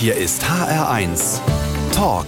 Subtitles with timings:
[0.00, 1.40] Hier ist HR1
[1.92, 2.26] Talk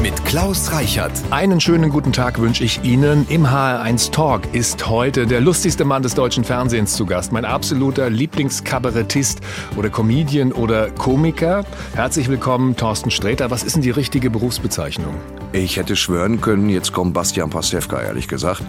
[0.00, 1.10] mit Klaus Reichert.
[1.32, 3.26] Einen schönen guten Tag wünsche ich Ihnen.
[3.28, 7.32] Im HR1 Talk ist heute der lustigste Mann des deutschen Fernsehens zu Gast.
[7.32, 9.40] Mein absoluter Lieblingskabarettist
[9.76, 11.64] oder Comedian oder Komiker.
[11.96, 13.50] Herzlich willkommen, Thorsten Sträter.
[13.50, 15.16] Was ist denn die richtige Berufsbezeichnung?
[15.50, 18.62] Ich hätte schwören können, jetzt kommt Bastian Pastewka, ehrlich gesagt.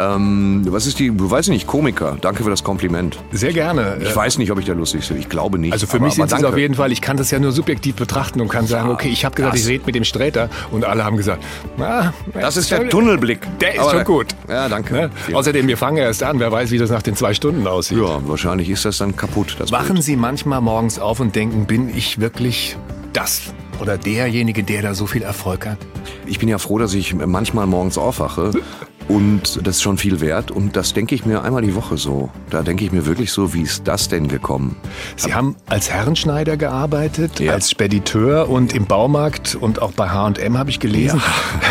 [0.00, 2.16] Ähm, was ist die, du weißt nicht, Komiker.
[2.20, 3.18] Danke für das Kompliment.
[3.32, 3.96] Sehr gerne.
[4.00, 5.22] Ich weiß nicht, ob ich der lustigste bin.
[5.22, 5.72] Ich glaube nicht.
[5.72, 6.92] Also für aber, mich sind Sie es auf jeden Fall.
[6.92, 9.62] Ich kann das ja nur subjektiv betrachten und kann sagen, okay, ich habe gesagt, das-
[9.62, 11.42] ich rede mit dem Sträter und alle haben gesagt,
[11.76, 13.40] na, Das ist der Tunnelblick.
[13.60, 14.26] Der ist Aber- schon gut.
[14.48, 14.94] Ja, danke.
[14.94, 15.10] Ne?
[15.32, 16.38] Außerdem, wir fangen erst an.
[16.38, 17.98] Wer weiß, wie das nach den zwei Stunden aussieht.
[17.98, 19.56] Ja, wahrscheinlich ist das dann kaputt.
[19.58, 20.04] Das Wachen Bild.
[20.04, 22.76] Sie manchmal morgens auf und denken, bin ich wirklich
[23.12, 23.42] das
[23.80, 25.78] oder derjenige, der da so viel Erfolg hat?
[26.26, 28.52] Ich bin ja froh, dass ich manchmal morgens aufwache.
[29.08, 30.50] Und das ist schon viel wert.
[30.50, 32.28] Und das denke ich mir einmal die Woche so.
[32.50, 34.76] Da denke ich mir wirklich so, wie ist das denn gekommen?
[35.16, 37.52] Sie haben als Herrenschneider gearbeitet, Ja.
[37.54, 41.22] als Spediteur und im Baumarkt und auch bei H&M habe ich gelesen.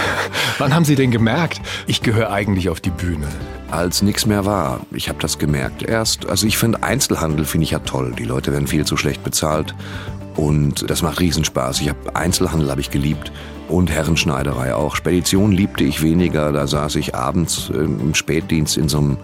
[0.57, 3.27] Wann haben Sie denn gemerkt, ich gehöre eigentlich auf die Bühne?
[3.69, 4.79] als nichts mehr war.
[4.91, 6.25] Ich habe das gemerkt erst.
[6.29, 8.13] Also ich finde Einzelhandel finde ich ja toll.
[8.17, 9.75] Die Leute werden viel zu schlecht bezahlt
[10.37, 11.81] und das macht Riesenspaß.
[11.81, 13.29] Ich habe Einzelhandel habe ich geliebt
[13.69, 14.95] und Herrenschneiderei auch.
[14.95, 16.51] Spedition liebte ich weniger.
[16.51, 19.17] Da saß ich abends äh, im Spätdienst in so einem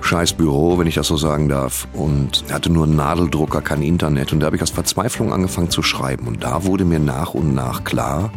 [0.00, 4.32] scheiß Büro, wenn ich das so sagen darf, und hatte nur einen Nadeldrucker, kein Internet.
[4.32, 6.26] Und da habe ich aus Verzweiflung angefangen zu schreiben.
[6.26, 8.30] Und da wurde mir nach und nach klar,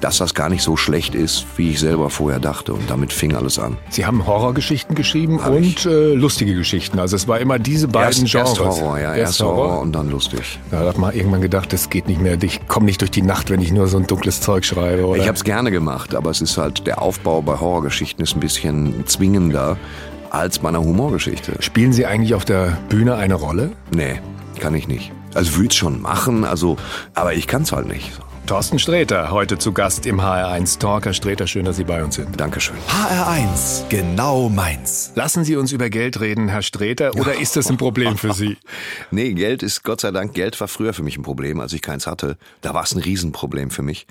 [0.00, 2.74] dass das gar nicht so schlecht ist, wie ich selber vorher dachte.
[2.74, 3.76] Und damit fing alles an.
[3.90, 6.98] Sie haben Horrorgeschichten geschrieben Hab und äh, lustige Geschichten.
[6.98, 8.58] Also es war immer diese beiden Erst, Genres.
[8.58, 9.14] erst Horror, ja.
[9.14, 9.80] Erst, Horror.
[9.80, 10.58] und dann lustig.
[10.70, 12.40] Da hat man irgendwann gedacht, das geht nicht mehr.
[12.42, 15.06] Ich komme nicht durch die Nacht, wenn ich nur so ein dunkles Zeug schreibe.
[15.06, 15.20] Oder?
[15.20, 18.40] Ich habe es gerne gemacht, aber es ist halt, der Aufbau bei Horrorgeschichten ist ein
[18.40, 19.76] bisschen zwingender
[20.30, 21.56] als bei einer Humorgeschichte.
[21.60, 23.72] Spielen Sie eigentlich auf der Bühne eine Rolle?
[23.94, 24.20] Nee,
[24.60, 25.12] kann ich nicht.
[25.34, 26.76] Also würde schon machen, also,
[27.14, 28.12] aber ich kann es halt nicht.
[28.48, 31.04] Thorsten Sträter, heute zu Gast im HR1 Talk.
[31.04, 32.40] Herr Sträter, schön, dass Sie bei uns sind.
[32.40, 32.76] Dankeschön.
[32.88, 35.12] HR1 genau meins.
[35.14, 38.56] Lassen Sie uns über Geld reden, Herr Sträter, oder ist das ein Problem für Sie?
[39.10, 41.82] Nee, Geld ist Gott sei Dank, Geld war früher für mich ein Problem, als ich
[41.82, 42.38] keins hatte.
[42.62, 44.06] Da war es ein Riesenproblem für mich.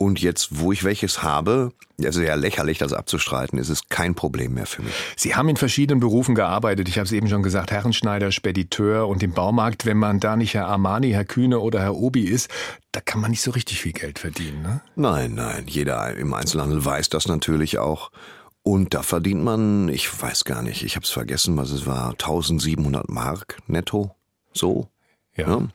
[0.00, 1.72] Und jetzt, wo ich welches habe,
[2.04, 4.94] also ja lächerlich, das abzustreiten, ist es kein Problem mehr für mich.
[5.16, 6.88] Sie haben in verschiedenen Berufen gearbeitet.
[6.88, 9.86] Ich habe es eben schon gesagt, Herrenschneider, Spediteur und im Baumarkt.
[9.86, 12.48] Wenn man da nicht Herr Armani, Herr Kühne oder Herr Obi ist,
[12.92, 14.62] da kann man nicht so richtig viel Geld verdienen.
[14.62, 14.80] Ne?
[14.94, 18.12] Nein, nein, jeder im Einzelhandel weiß das natürlich auch.
[18.62, 22.10] Und da verdient man, ich weiß gar nicht, ich habe es vergessen, was es war,
[22.10, 24.14] 1700 Mark netto,
[24.52, 24.88] so.
[25.34, 25.48] Ja.
[25.48, 25.68] Ja.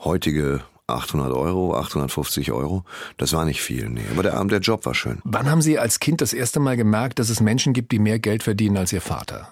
[0.00, 2.84] Heutige 800 Euro, 850 Euro,
[3.16, 4.04] das war nicht viel, nee.
[4.10, 5.20] Aber der, der Job war schön.
[5.24, 8.18] Wann haben Sie als Kind das erste Mal gemerkt, dass es Menschen gibt, die mehr
[8.18, 9.50] Geld verdienen als Ihr Vater?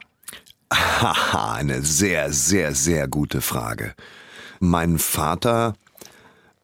[0.72, 3.94] Haha, eine sehr, sehr, sehr gute Frage.
[4.60, 5.74] Mein Vater,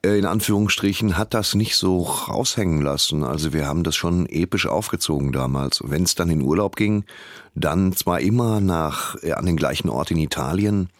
[0.04, 3.24] äh, in Anführungsstrichen, hat das nicht so raushängen lassen.
[3.24, 5.80] Also wir haben das schon episch aufgezogen damals.
[5.82, 7.04] Wenn es dann in Urlaub ging,
[7.54, 10.90] dann zwar immer nach, äh, an den gleichen Ort in Italien,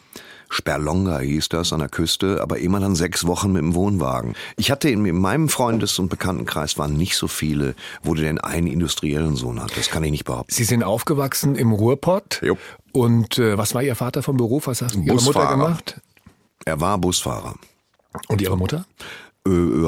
[0.51, 4.35] Sperlonga hieß das, an der Küste, aber immer dann sechs Wochen mit dem Wohnwagen.
[4.57, 8.39] Ich hatte in, in meinem Freundes- und Bekanntenkreis waren nicht so viele, wo du denn
[8.39, 9.77] einen industriellen Sohn hat.
[9.77, 10.53] Das kann ich nicht behaupten.
[10.53, 12.41] Sie sind aufgewachsen im Ruhrpott.
[12.43, 12.57] Jo.
[12.93, 14.67] Und äh, was war Ihr Vater vom Beruf?
[14.67, 16.01] Was hat Ihre Mutter gemacht?
[16.65, 17.55] Er war Busfahrer.
[18.29, 18.87] Und Ihre Mutter?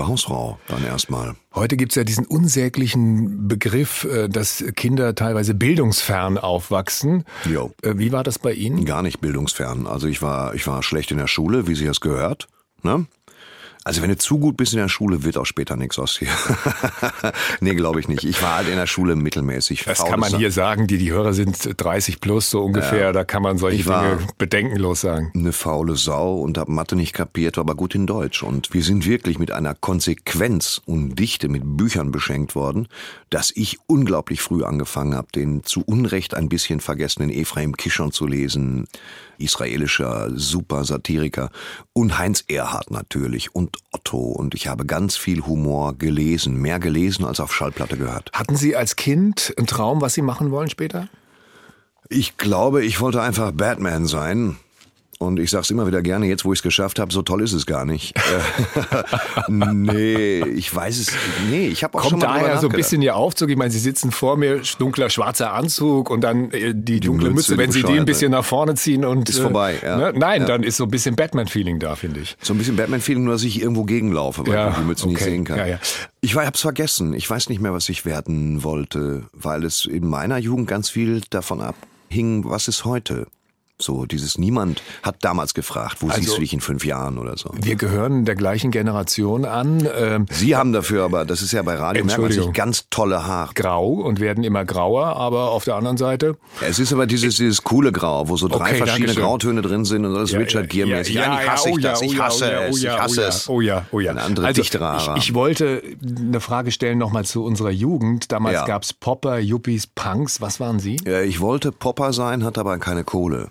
[0.06, 1.37] Hausfrau dann erstmal.
[1.54, 7.25] Heute gibt's ja diesen unsäglichen Begriff, äh, dass Kinder teilweise bildungsfern aufwachsen.
[7.48, 7.72] Jo.
[7.82, 8.84] Äh, Wie war das bei Ihnen?
[8.84, 9.87] Gar nicht bildungsfern.
[9.87, 12.48] Also ich war, ich war schlecht in der Schule, wie sie es gehört.
[12.82, 13.06] Ne?
[13.82, 16.28] Also wenn du zu gut bist in der Schule, wird auch später nichts aus dir.
[17.60, 18.24] nee, glaube ich nicht.
[18.24, 19.84] Ich war halt in der Schule mittelmäßig.
[19.84, 23.24] Das Faul kann man hier sagen, die, die Hörer sind 30 plus so ungefähr, da
[23.24, 25.32] kann man solche Dinge bedenkenlos sagen.
[25.34, 28.42] eine faule Sau und hab Mathe nicht kapiert, war aber gut in Deutsch.
[28.42, 32.86] Und wir sind wirklich mit einer Konsequenz und Dichte mit Büchern beschenkt worden,
[33.30, 38.26] dass ich unglaublich früh angefangen habe, den zu Unrecht ein bisschen vergessenen Ephraim Kishon zu
[38.26, 38.88] lesen,
[39.40, 41.50] israelischer Super-Satiriker
[41.92, 44.18] und Heinz Erhardt natürlich und Otto.
[44.18, 48.30] Und ich habe ganz viel Humor gelesen, mehr gelesen als auf Schallplatte gehört.
[48.32, 51.09] Hatten Sie als Kind einen Traum, was Sie machen wollen später?
[52.09, 54.56] Ich glaube, ich wollte einfach Batman sein.
[55.22, 57.66] Und ich sag's immer wieder gerne, jetzt wo ich's geschafft habe, so toll ist es
[57.66, 58.16] gar nicht.
[58.16, 58.22] Äh,
[59.48, 61.12] nee, ich weiß es.
[61.50, 63.50] Nee, ich habe auch schon Kommt mal drüber daher so ein bisschen Ihr Aufzug?
[63.50, 67.52] Ich meine, Sie sitzen vor mir, dunkler schwarzer Anzug und dann äh, die dunkle Mütze,
[67.52, 69.98] Mütze, wenn Sie die ein bisschen nach vorne ziehen und Ist vorbei, ja.
[69.98, 70.12] Ne?
[70.16, 70.46] Nein, Ja.
[70.46, 72.38] dann ist so ein bisschen Batman-Feeling da, finde ich.
[72.40, 75.16] So ein bisschen Batman-Feeling, nur dass ich irgendwo gegenlaufe, weil Ja, ich die Mütze nicht
[75.20, 75.30] okay.
[75.32, 75.58] sehen kann.
[75.58, 75.78] Ja, ja.
[76.22, 77.12] Ich war, hab's vergessen.
[77.12, 81.20] Ich weiß nicht mehr, was ich werden wollte, weil es in meiner Jugend ganz viel
[81.28, 83.26] davon abhing, was ist heute.
[83.80, 87.36] So dieses Niemand hat damals gefragt, wo Also- siehst du dich in fünf Jahren oder
[87.36, 87.50] so.
[87.60, 91.74] Wir gehören der gleichen Generation an, ähm, Sie haben dafür aber, das ist ja bei
[91.74, 93.54] Radio, merkt man sich ganz tolle Haare.
[93.54, 97.62] grau und werden immer grauer, aber auf der anderen Seite Es ist aber dieses, dieses
[97.65, 99.15] coole Grau, wo so drei Okay, verschiedene.
[99.15, 101.15] Grautöne drin sind und das ist Richard Gere mäßig.
[101.15, 102.00] Ja, Eigentlich ja, hasse oh ich ja, das.
[102.00, 102.72] oh Ich ja, hasse oh ja, es.
[102.72, 103.48] oh Ich ja, hasse oh ja, es.
[103.48, 104.10] Oh ja, oh ja.
[104.10, 104.60] Eine andere, also.
[104.60, 104.74] Ich,
[105.16, 108.30] ich wollte eine Frage stellen nochmal zu unserer Jugend.
[108.32, 108.65] Damals Ja.
[108.66, 110.41] gab's Popper, Yuppies, Punks.
[110.41, 110.97] Was waren Sie?
[111.06, 113.48] Äh, Ich wollte Popper sein, hatte aber keine Kohle.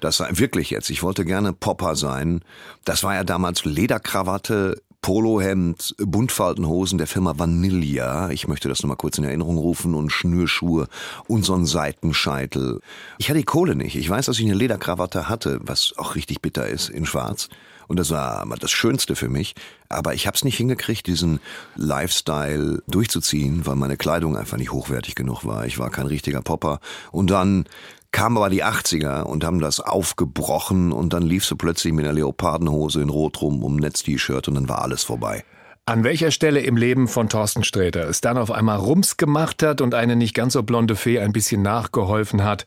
[0.00, 0.90] Das war wirklich jetzt.
[0.90, 2.40] Ich wollte gerne Popper sein.
[2.84, 8.30] Das war ja damals Lederkrawatte, Polohemd, Buntfaltenhosen der Firma Vanilla.
[8.30, 10.88] Ich möchte das nochmal kurz in Erinnerung rufen und Schnürschuhe
[11.26, 12.80] und so ein Seitenscheitel.
[13.18, 13.96] Ich hatte die Kohle nicht.
[13.96, 17.48] Ich weiß, dass ich eine Lederkrawatte hatte, was auch richtig bitter ist, in schwarz.
[17.86, 19.54] Und das war das Schönste für mich.
[19.88, 21.40] Aber ich habe es nicht hingekriegt, diesen
[21.74, 25.64] Lifestyle durchzuziehen, weil meine Kleidung einfach nicht hochwertig genug war.
[25.64, 26.80] Ich war kein richtiger Popper.
[27.12, 27.64] Und dann
[28.12, 32.14] kamen aber die 80er und haben das aufgebrochen und dann lief sie plötzlich mit einer
[32.14, 35.44] Leopardenhose in Rot rum um Netz-T-Shirt und dann war alles vorbei.
[35.86, 39.80] An welcher Stelle im Leben von Thorsten Sträter es dann auf einmal Rums gemacht hat
[39.80, 42.66] und eine nicht ganz so blonde Fee ein bisschen nachgeholfen hat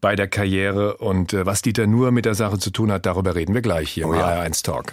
[0.00, 3.34] bei der Karriere und äh, was Dieter nur mit der Sache zu tun hat, darüber
[3.34, 4.26] reden wir gleich hier im Oh ja.
[4.26, 4.92] HR1 Talk.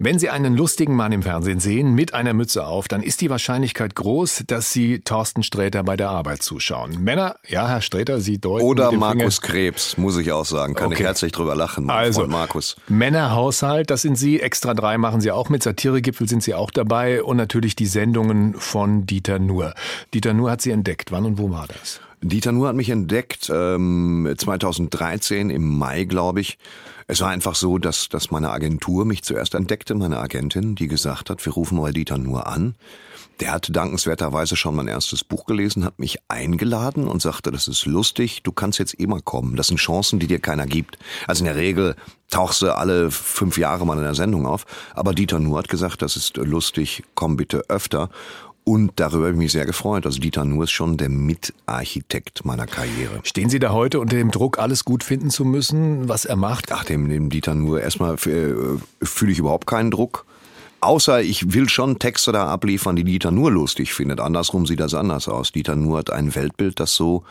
[0.00, 3.30] Wenn Sie einen lustigen Mann im Fernsehen sehen mit einer Mütze auf, dann ist die
[3.30, 7.02] Wahrscheinlichkeit groß, dass Sie Thorsten Sträter bei der Arbeit zuschauen.
[7.02, 9.52] Männer, ja, Herr Sträter, Sie deuten Oder Markus Finger.
[9.52, 10.74] Krebs, muss ich auch sagen.
[10.74, 11.04] Kann ich Okay.
[11.04, 12.76] herzlich drüber lachen, Also, Freund Markus.
[12.86, 14.40] Männerhaushalt, das sind Sie.
[14.40, 15.64] Extra drei machen Sie auch mit.
[15.64, 17.22] Satiregipfel sind Sie auch dabei.
[17.24, 19.74] Und natürlich die Sendungen von Dieter Nuhr.
[20.14, 21.10] Dieter Nuhr hat Sie entdeckt.
[21.10, 22.00] Wann und wo war das?
[22.20, 26.56] Dieter Nuhr hat mich entdeckt, ähm, 2013 im Mai, glaube ich.
[27.10, 31.30] Es war einfach so, dass, dass meine Agentur mich zuerst entdeckte, meine Agentin, die gesagt
[31.30, 32.74] hat, wir rufen mal Dieter Nuhr an.
[33.40, 37.86] Der hat dankenswerterweise schon mein erstes Buch gelesen, hat mich eingeladen und sagte, das ist
[37.86, 39.56] lustig, du kannst jetzt immer kommen.
[39.56, 40.98] Das sind Chancen, die dir keiner gibt.
[41.26, 41.96] Also in der Regel
[42.28, 44.66] tauchst du alle fünf Jahre mal in der Sendung auf.
[44.92, 48.10] Aber Dieter Nuhr hat gesagt, das ist lustig, komm bitte öfter.
[48.68, 50.04] Und darüber habe ich mich sehr gefreut.
[50.04, 53.20] Also Dieter Nuhr ist schon der Mitarchitekt meiner Karriere.
[53.22, 56.70] Stehen Sie da heute unter dem Druck, alles gut finden zu müssen, was er macht?
[56.70, 60.26] Ach, dem, dem Dieter Nuhr, erstmal äh, fühle ich überhaupt keinen Druck.
[60.82, 64.20] Außer ich will schon Texte da abliefern, die Dieter Nuhr lustig findet.
[64.20, 65.50] Andersrum sieht das anders aus.
[65.50, 67.24] Dieter Nuhr hat ein Weltbild, das so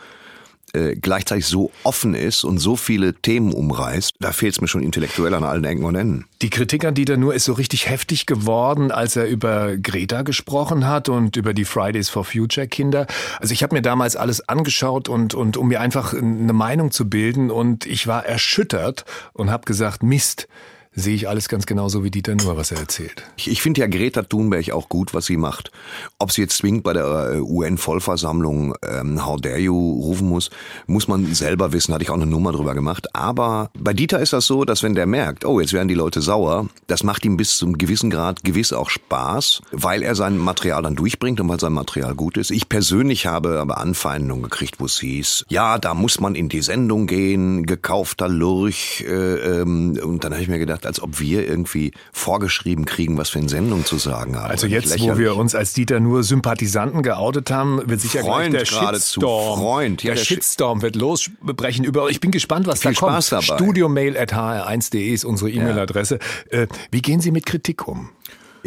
[0.74, 4.12] äh, gleichzeitig so offen ist und so viele Themen umreißt.
[4.20, 6.26] Da fehlt es mir schon intellektuell an allen Ecken und Enden.
[6.42, 10.86] Die Kritik an Dieter Nuhr ist so richtig heftig geworden, als er über Greta gesprochen
[10.86, 13.06] hat und über die Fridays for Future Kinder.
[13.40, 17.08] Also ich habe mir damals alles angeschaut und, und um mir einfach eine Meinung zu
[17.08, 20.48] bilden und ich war erschüttert und habe gesagt, Mist,
[20.94, 23.24] sehe ich alles ganz genauso wie Dieter Nuhr, was er erzählt.
[23.36, 25.70] Ich, ich finde ja Greta Thunberg auch gut, was sie macht.
[26.18, 30.50] Ob sie jetzt zwingend bei der äh, UN-Vollversammlung ähm, How dare you rufen muss,
[30.86, 31.94] muss man selber wissen.
[31.94, 33.14] Hatte ich auch eine Nummer drüber gemacht.
[33.14, 36.20] Aber bei Dieter ist das so, dass wenn der merkt, oh, jetzt werden die Leute
[36.20, 40.82] sauer, das macht ihm bis zum gewissen Grad gewiss auch Spaß, weil er sein Material
[40.82, 42.50] dann durchbringt und weil sein Material gut ist.
[42.50, 46.62] Ich persönlich habe aber Anfeindungen gekriegt, wo es hieß, ja, da muss man in die
[46.62, 49.04] Sendung gehen, gekaufter Lurch.
[49.06, 53.34] Äh, ähm, und dann habe ich mir gedacht, als ob wir irgendwie vorgeschrieben kriegen, was
[53.34, 54.50] wir in Sendung zu sagen haben.
[54.50, 58.68] Also jetzt, wo wir uns als Dieter Nuhr Sympathisanten geoutet haben, wird sicher Freund gleich
[58.70, 59.20] der geradezu.
[59.20, 59.58] Shitstorm.
[59.60, 60.02] Freund.
[60.02, 62.10] Ja, der der Shi- Shitstorm wird losbrechen überall.
[62.10, 63.12] Ich bin gespannt, was Viel da kommt.
[63.24, 63.42] Spaß dabei.
[63.56, 66.18] Studiomail.hr1.de ist unsere E-Mail-Adresse.
[66.50, 68.10] Äh, wie gehen Sie mit Kritik um?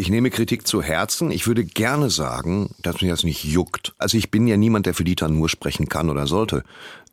[0.02, 1.30] Ich nehme Kritik zu Herzen.
[1.30, 3.94] Ich würde gerne sagen, dass mich das nicht juckt.
[4.00, 6.64] Also ich bin ja niemand, der für Dieter Nuhr sprechen kann oder sollte.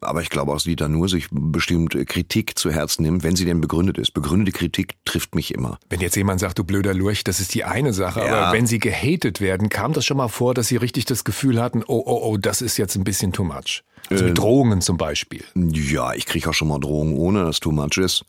[0.00, 3.60] Aber ich glaube, dass Dieter Nuhr sich bestimmt Kritik zu Herzen nimmt, wenn sie denn
[3.60, 4.14] begründet ist.
[4.14, 5.78] Begründete Kritik trifft mich immer.
[5.90, 8.20] Wenn jetzt jemand sagt, du blöder Lurch, das ist die eine Sache.
[8.20, 8.46] Ja.
[8.46, 11.60] Aber wenn Sie gehatet werden, kam das schon mal vor, dass Sie richtig das Gefühl
[11.60, 13.82] hatten, oh, oh, oh, das ist jetzt ein bisschen too much.
[14.08, 14.30] Also Ähm.
[14.30, 15.44] mit Drohungen zum Beispiel.
[15.54, 18.24] Ja, ich kriege auch schon mal Drohungen, ohne dass too much ist.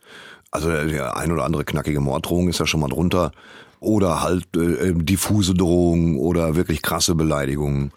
[0.50, 3.32] Also der ein oder andere knackige Morddrohung ist ja schon mal drunter.
[3.80, 7.92] Oder halt äh, diffuse Drohungen oder wirklich krasse Beleidigungen.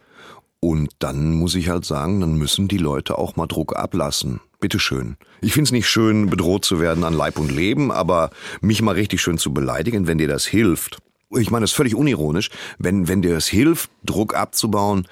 [0.59, 4.39] Und dann muss ich halt sagen, dann müssen die Leute auch mal Druck ablassen.
[4.61, 5.17] Bitteschön.
[5.41, 8.29] Ich find's nicht schön, bedroht zu werden an Leib und Leben, aber
[8.61, 10.99] mich mal richtig schön zu beleidigen, wenn dir das hilft.
[11.37, 12.49] Ich meine, das ist völlig unironisch.
[12.77, 15.05] Wenn, wenn dir es hilft, Druck abzubauen,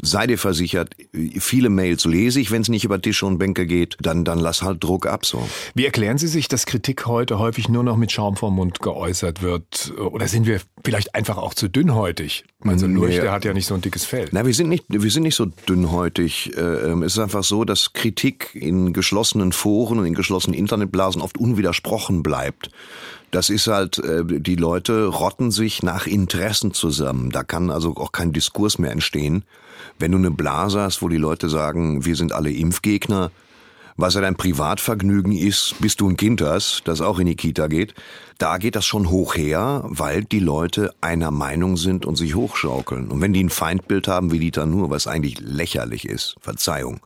[0.00, 0.94] sei dir versichert,
[1.38, 4.62] viele Mails lese ich, wenn es nicht über Tische und Bänke geht, dann, dann lass
[4.62, 5.48] halt Druck ab, so.
[5.74, 9.42] Wie erklären Sie sich, dass Kritik heute häufig nur noch mit Schaum vom Mund geäußert
[9.42, 9.92] wird?
[9.98, 12.44] Oder sind wir vielleicht einfach auch zu dünnhäutig?
[12.60, 14.28] Also Lurch, der hat ja nicht so ein dickes Fell.
[14.32, 16.56] Na, wir sind nicht, wir sind nicht so dünnhäutig.
[16.56, 21.20] Äh, ähm, es ist einfach so, dass Kritik in geschlossenen Foren und in geschlossenen Internetblasen
[21.20, 22.70] oft unwidersprochen bleibt.
[23.34, 27.30] Das ist halt, äh, die Leute rotten sich nach Interessen zusammen.
[27.30, 29.42] Da kann also auch kein Diskurs mehr entstehen.
[29.98, 33.32] Wenn du eine Blase hast, wo die Leute sagen, wir sind alle Impfgegner,
[33.96, 37.68] Was ja dein Privatvergnügen ist, bis du ein Kind hast, das auch in die Kita
[37.68, 37.94] geht,
[38.38, 43.08] da geht das schon hoch her, weil die Leute einer Meinung sind und sich hochschaukeln.
[43.08, 47.00] Und wenn die ein Feindbild haben wie Dieter Nur, was eigentlich lächerlich ist, Verzeihung,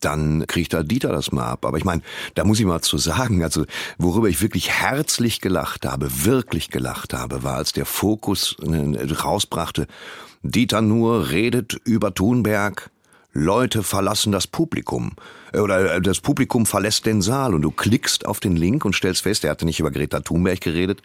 [0.00, 1.64] dann kriegt da Dieter das mal ab.
[1.64, 2.02] Aber ich meine,
[2.34, 3.64] da muss ich mal zu sagen, also
[3.98, 9.86] worüber ich wirklich herzlich gelacht habe, wirklich gelacht habe, war, als der Fokus äh, rausbrachte,
[10.42, 12.90] Dieter Nur redet über Thunberg,
[13.32, 15.12] Leute verlassen das Publikum
[15.52, 19.22] oder äh, das Publikum verlässt den Saal und du klickst auf den Link und stellst
[19.22, 21.02] fest, er hatte nicht über Greta Thunberg geredet.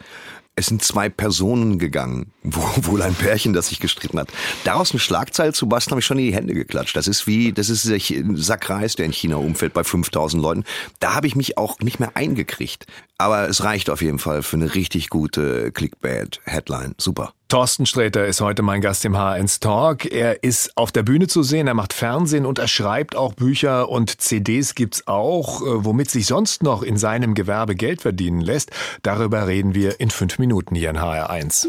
[0.56, 4.30] Es sind zwei Personen gegangen, wo wohl ein Pärchen, das sich gestritten hat.
[4.64, 6.96] Daraus eine Schlagzeile zu basteln, habe ich schon in die Hände geklatscht.
[6.96, 8.00] Das ist wie, das ist der
[8.36, 10.64] Sack der in China umfällt bei 5000 Leuten.
[11.00, 12.86] Da habe ich mich auch nicht mehr eingekriegt.
[13.18, 16.94] Aber es reicht auf jeden Fall für eine richtig gute Clickbait-Headline.
[16.98, 17.34] Super.
[17.48, 20.12] Thorsten Sträter ist heute mein Gast im H1 Talk.
[20.12, 23.90] Er ist auf der Bühne zu sehen, er macht Fernsehen und er schreibt auch Bücher
[23.90, 28.72] und CDs gibt's auch, äh, womit sich sonst noch in seinem Gewerbe Geld verdienen lässt.
[29.04, 31.68] Darüber reden wir in fünf Minuten hier in HR1.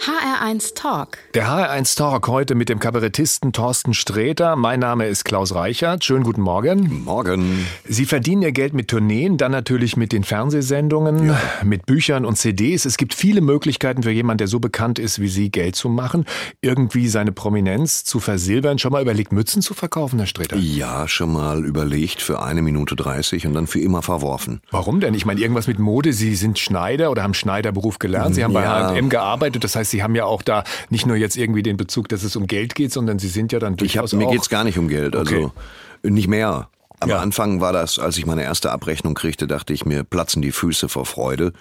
[0.00, 1.18] HR1 Talk.
[1.34, 4.54] Der HR1 Talk heute mit dem Kabarettisten Thorsten Sträter.
[4.54, 6.04] Mein Name ist Klaus Reichert.
[6.04, 7.04] Schönen guten Morgen.
[7.04, 7.66] Morgen.
[7.88, 11.40] Sie verdienen Ihr Geld mit Tourneen, dann natürlich mit den Fernsehsendungen, ja.
[11.64, 12.84] mit Büchern und CDs.
[12.84, 16.26] Es gibt viele Möglichkeiten für jemanden, der so bekannt ist wie Sie, Geld zu machen,
[16.60, 18.78] irgendwie seine Prominenz zu versilbern.
[18.78, 20.56] Schon mal überlegt, Mützen zu verkaufen, Herr Sträter?
[20.56, 24.60] Ja, schon mal überlegt für eine Minute 30 und dann für immer verworfen.
[24.70, 25.14] Warum denn?
[25.14, 26.12] Ich meine, irgendwas mit Mode.
[26.12, 28.34] Sie sind Schneider oder haben Schneiderberuf gelernt.
[28.34, 28.60] Sie haben ja.
[28.60, 29.64] bei H&M gearbeitet.
[29.64, 32.22] Das heißt, heißt, Sie haben ja auch da nicht nur jetzt irgendwie den Bezug, dass
[32.22, 34.64] es um Geld geht, sondern Sie sind ja dann durchaus ich hab, Mir geht's gar
[34.64, 36.10] nicht um Geld, also okay.
[36.10, 36.68] nicht mehr.
[36.98, 37.18] Am ja.
[37.18, 40.88] Anfang war das, als ich meine erste Abrechnung kriegte, dachte ich mir, platzen die Füße
[40.88, 41.52] vor Freude.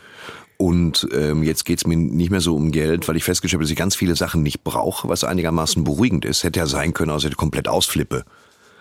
[0.57, 3.71] Und ähm, jetzt geht's mir nicht mehr so um Geld, weil ich festgestellt habe, dass
[3.71, 6.45] ich ganz viele Sachen nicht brauche, was einigermaßen beruhigend ist.
[6.45, 8.23] Hätte ja sein können, also ich komplett ausflippe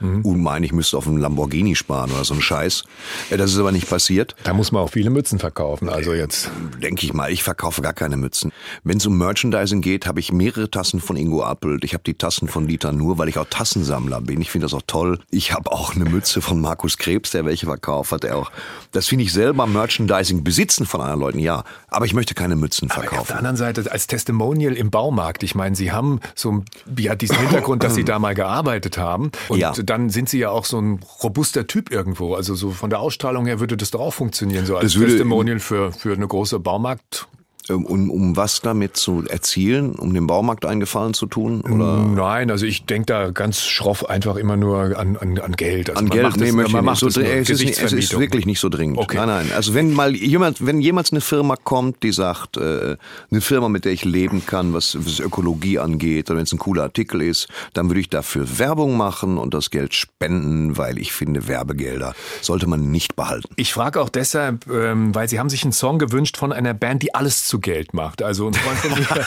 [0.00, 0.22] mhm.
[0.22, 2.84] und ich müsste auf einen Lamborghini sparen oder so ein Scheiß.
[3.30, 4.34] Äh, das ist aber nicht passiert.
[4.44, 6.50] Da muss man auch viele Mützen verkaufen, also jetzt.
[6.82, 8.52] Denke ich mal, ich verkaufe gar keine Mützen.
[8.82, 11.84] Wenn es um Merchandising geht, habe ich mehrere Tassen von Ingo Appelt.
[11.84, 14.40] Ich habe die Tassen von Dieter Nur, weil ich auch Tassensammler bin.
[14.40, 15.20] Ich finde das auch toll.
[15.30, 18.24] Ich habe auch eine Mütze von Markus Krebs, der welche verkauft hat.
[18.24, 18.50] Er auch.
[18.92, 21.64] Das finde ich selber Merchandising besitzen von anderen Leuten, ja.
[21.88, 23.14] Aber ich möchte keine Mützen verkaufen.
[23.14, 25.42] Aber auf der anderen Seite als Testimonial im Baumarkt.
[25.42, 26.64] Ich meine, Sie haben so
[26.98, 29.30] ja, diesen Hintergrund, dass Sie da mal gearbeitet haben.
[29.48, 32.34] Und ja dann sind Sie ja auch so ein robuster Typ irgendwo.
[32.34, 35.92] Also so von der Ausstrahlung her würde das doch auch funktionieren, so als Testimonial für,
[35.92, 37.28] für eine große Baumarkt.
[37.70, 39.94] Ähm, um, um was damit zu erzielen?
[39.94, 41.62] Um dem Baumarkt einen Gefallen zu tun?
[41.62, 42.04] Oder?
[42.04, 45.88] Nein, also ich denke da ganz schroff einfach immer nur an, an, an Geld.
[45.88, 46.36] Also an Geld?
[46.36, 48.98] Nee, möchte man macht so, es, es, ist, es ist wirklich nicht so dringend.
[48.98, 49.16] Okay.
[49.16, 49.46] Nein, nein.
[49.56, 52.96] Also wenn mal jemand, wenn jemals eine Firma kommt, die sagt, äh,
[53.30, 56.58] eine Firma, mit der ich leben kann, was, was Ökologie angeht, oder wenn es ein
[56.58, 61.12] cooler Artikel ist, dann würde ich dafür Werbung machen und das Geld spenden, weil ich
[61.12, 63.48] finde, Werbegelder sollte man nicht behalten.
[63.56, 67.02] Ich frage auch deshalb, ähm, weil Sie haben sich einen Song gewünscht von einer Band,
[67.02, 68.22] die alles zu Geld macht.
[68.22, 69.24] Also ein Freund von mir,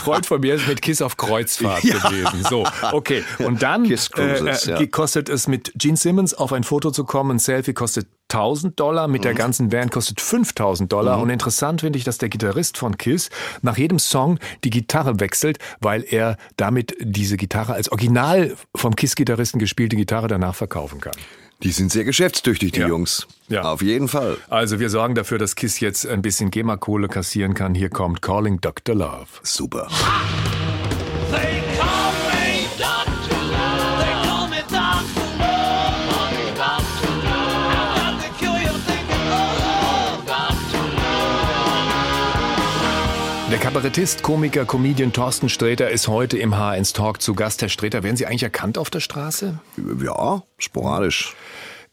[0.00, 1.98] Freund von mir ist mit Kiss auf Kreuzfahrt ja.
[1.98, 2.44] gewesen.
[2.48, 3.24] So, okay.
[3.38, 4.86] Und dann Cruises, äh, ja.
[4.86, 7.32] kostet es mit Gene Simmons auf ein Foto zu kommen.
[7.32, 9.38] Ein Selfie kostet 1000 Dollar, mit der mhm.
[9.38, 11.16] ganzen Band kostet 5000 Dollar.
[11.16, 11.22] Mhm.
[11.24, 13.30] Und interessant finde ich, dass der Gitarrist von Kiss
[13.62, 19.58] nach jedem Song die Gitarre wechselt, weil er damit diese Gitarre als original vom Kiss-Gitarristen
[19.58, 21.14] gespielte Gitarre danach verkaufen kann.
[21.62, 22.88] Die sind sehr geschäftstüchtig, die ja.
[22.88, 23.26] Jungs.
[23.48, 23.62] Ja.
[23.62, 24.36] Auf jeden Fall.
[24.48, 27.74] Also wir sorgen dafür, dass Kiss jetzt ein bisschen GEMA-Kohle kassieren kann.
[27.74, 28.94] Hier kommt Calling Dr.
[28.94, 29.26] Love.
[29.42, 29.88] Super.
[43.56, 47.62] Der Kabarettist, Komiker, Comedian Thorsten Sträter ist heute im H1 Talk zu Gast.
[47.62, 49.58] Herr Sträter, werden Sie eigentlich erkannt auf der Straße?
[50.04, 51.34] Ja, sporadisch.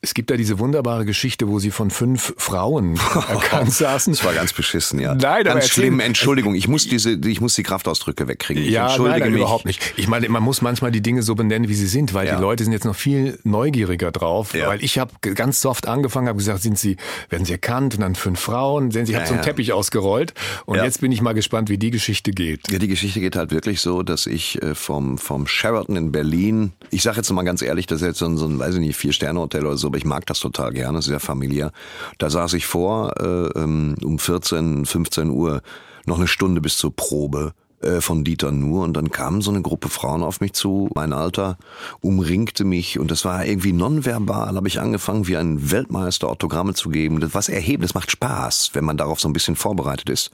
[0.03, 4.11] Es gibt da diese wunderbare Geschichte, wo sie von fünf Frauen erkannt saßen.
[4.11, 5.15] Das war ganz beschissen, ja.
[5.15, 6.01] Nein, ganz schlimm.
[6.01, 8.63] Entschuldigung, ich muss diese, ich muss die Kraftausdrücke wegkriegen.
[8.63, 9.41] Ich ja, entschuldige nein, nein, mich.
[9.41, 9.81] überhaupt nicht.
[9.95, 12.35] Ich meine, man muss manchmal die Dinge so benennen, wie sie sind, weil ja.
[12.35, 14.53] die Leute sind jetzt noch viel neugieriger drauf.
[14.53, 14.67] Ja.
[14.67, 16.97] Weil ich habe ganz soft angefangen, habe gesagt, sind sie,
[17.29, 17.95] werden sie erkannt?
[17.95, 20.33] Und dann fünf Frauen, sehen sie, ich habe so einen Teppich ausgerollt.
[20.65, 22.69] Und jetzt bin ich mal gespannt, wie die Geschichte geht.
[22.69, 26.73] Ja, die Geschichte geht halt wirklich so, dass ich äh, vom vom Sheraton in Berlin,
[26.89, 28.81] ich sage jetzt mal ganz ehrlich, das ist jetzt so ein, so ein weiß ich
[28.81, 31.71] nicht, vier Sterne Hotel oder so, aber ich mag das total gerne, sehr familiär.
[32.17, 35.61] Da saß ich vor äh, ähm, um 14, 15 Uhr
[36.07, 39.61] noch eine Stunde bis zur Probe äh, von Dieter Nuhr und dann kam so eine
[39.61, 41.59] Gruppe Frauen auf mich zu, mein Alter,
[42.01, 46.89] umringte mich und das war irgendwie nonverbal, habe ich angefangen wie ein Weltmeister Autogramme zu
[46.89, 47.19] geben.
[47.19, 50.31] Das was erheben, das macht Spaß, wenn man darauf so ein bisschen vorbereitet ist.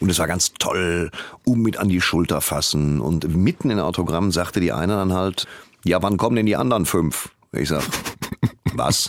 [0.00, 1.10] Und es war ganz toll,
[1.46, 5.46] um mit an die Schulter fassen und mitten in Autogramm sagte die eine dann halt,
[5.82, 7.30] ja, wann kommen denn die anderen fünf?
[7.52, 7.82] Ich sag,
[8.78, 9.08] was?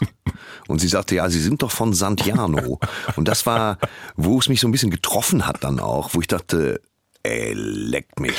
[0.68, 2.80] Und sie sagte, ja, Sie sind doch von Santiano.
[3.16, 3.78] Und das war,
[4.16, 6.82] wo es mich so ein bisschen getroffen hat dann auch, wo ich dachte,
[7.24, 8.34] ey, leckt mich.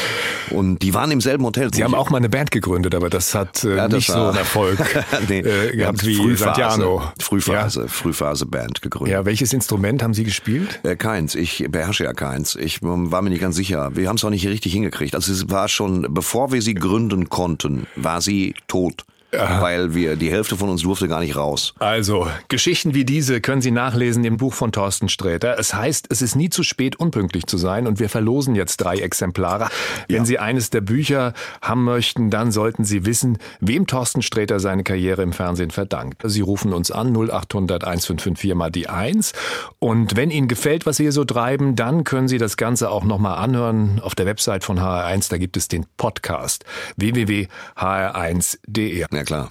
[0.50, 1.72] Und die waren im selben Hotel.
[1.74, 4.14] Sie haben auch mal eine Band gegründet, aber das hat äh, Ja, das nicht so
[4.14, 4.78] war- einen Erfolg
[5.28, 7.02] nee, äh, wir haben gehabt wie Frühphase, Santiano.
[7.20, 9.12] Frühphase, Frühphase Band gegründet.
[9.12, 9.18] Ja.
[9.20, 10.80] ja, welches Instrument haben Sie gespielt?
[10.82, 12.54] Äh, keins, ich beherrsche ja keins.
[12.56, 13.90] Ich ähm, war mir nicht ganz sicher.
[13.94, 15.14] Wir haben es auch nicht richtig hingekriegt.
[15.14, 19.04] Also es war schon, bevor wir sie gründen konnten, war sie tot.
[19.32, 21.74] Weil wir, die Hälfte von uns durfte gar nicht raus.
[21.78, 25.58] Also, Geschichten wie diese können Sie nachlesen im Buch von Thorsten Sträter.
[25.58, 28.96] Es heißt, es ist nie zu spät, unpünktlich zu sein und wir verlosen jetzt drei
[28.96, 29.68] Exemplare.
[30.08, 34.82] Wenn Sie eines der Bücher haben möchten, dann sollten Sie wissen, wem Thorsten Sträter seine
[34.82, 36.22] Karriere im Fernsehen verdankt.
[36.24, 39.32] Sie rufen uns an 0800 1554 mal die 1
[39.78, 43.04] und wenn Ihnen gefällt, was Sie hier so treiben, dann können Sie das Ganze auch
[43.04, 45.30] nochmal anhören auf der Website von HR1.
[45.30, 46.64] Da gibt es den Podcast
[46.96, 48.98] www.hr1.de.
[48.98, 49.48] Ja klar.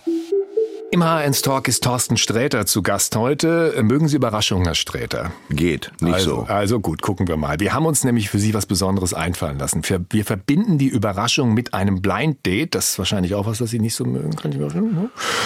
[0.92, 3.80] Im HR1 Talk ist Thorsten Sträter zu Gast heute.
[3.84, 5.32] Mögen Sie Überraschungen, Herr Sträter?
[5.52, 6.42] Geht, nicht also, so.
[6.48, 7.60] also gut, gucken wir mal.
[7.60, 9.84] Wir haben uns nämlich für Sie was Besonderes einfallen lassen.
[10.10, 12.74] Wir, verbinden die Überraschung mit einem Blind Date.
[12.74, 14.36] Das ist wahrscheinlich auch was, was Sie nicht so mögen.
[14.36, 14.96] Kann ich mir vorstellen,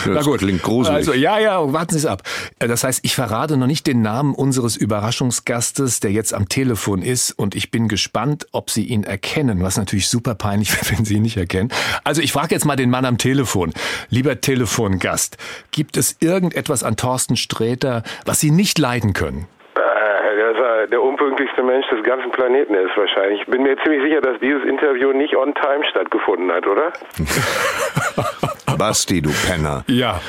[0.06, 0.14] ne?
[0.14, 0.96] Das klingt gruselig.
[0.96, 2.24] Also, ja, ja, warten Sie es ab.
[2.60, 7.02] Äh, Das heißt, ich verrate noch nicht den Namen unseres Überraschungsgastes, der jetzt am Telefon
[7.02, 7.32] ist.
[7.32, 9.62] Und ich bin gespannt, ob Sie ihn erkennen.
[9.62, 11.68] Was natürlich super peinlich wäre, wenn Sie ihn nicht erkennen.
[12.06, 13.74] Also, ich frage jetzt mal den Mann am Telefon.
[14.10, 15.33] Lieber Telefongast,
[15.72, 19.48] gibt es irgendetwas an Thorsten Sträter, was Sie nicht leiden können?
[19.76, 23.42] Äh, er der unpünktlichste Mensch des ganzen Planeten ist wahrscheinlich.
[23.42, 26.94] Ich bin mir ziemlich sicher, dass dieses Interview nicht on time stattgefunden hat, oder?
[28.78, 29.84] Basti, du Penner.
[29.88, 30.20] Ja.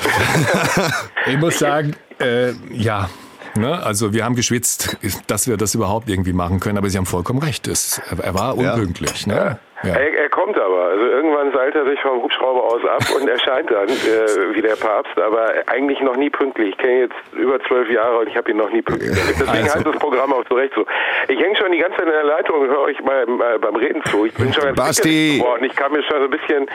[1.25, 3.09] ich muss sagen, äh, ja.
[3.57, 3.81] Ne?
[3.83, 4.97] Also wir haben geschwitzt,
[5.27, 7.67] dass wir das überhaupt irgendwie machen können, aber Sie haben vollkommen recht.
[7.67, 9.27] Es, er war unpünktlich.
[9.27, 9.59] Ne?
[9.83, 9.93] Ja.
[9.93, 10.85] Er, er kommt aber.
[10.85, 14.75] Also irgendwann seilt er sich vom Hubschrauber aus ab und erscheint dann äh, wie der
[14.75, 16.69] Papst, aber eigentlich noch nie pünktlich.
[16.69, 19.39] Ich kenne jetzt über zwölf Jahre und ich habe ihn noch nie pünktlich erlebt.
[19.39, 19.75] Deswegen Also.
[19.75, 20.85] heißt das Programm auch so recht so.
[21.27, 23.75] Ich hänge schon die ganze Zeit in der Leitung und höre euch beim, äh, beim
[23.75, 24.25] Reden zu.
[24.25, 25.37] Ich bin schon ganz Basti!
[25.39, 25.63] geworden.
[25.65, 26.65] Ich kam mir schon so ein bisschen,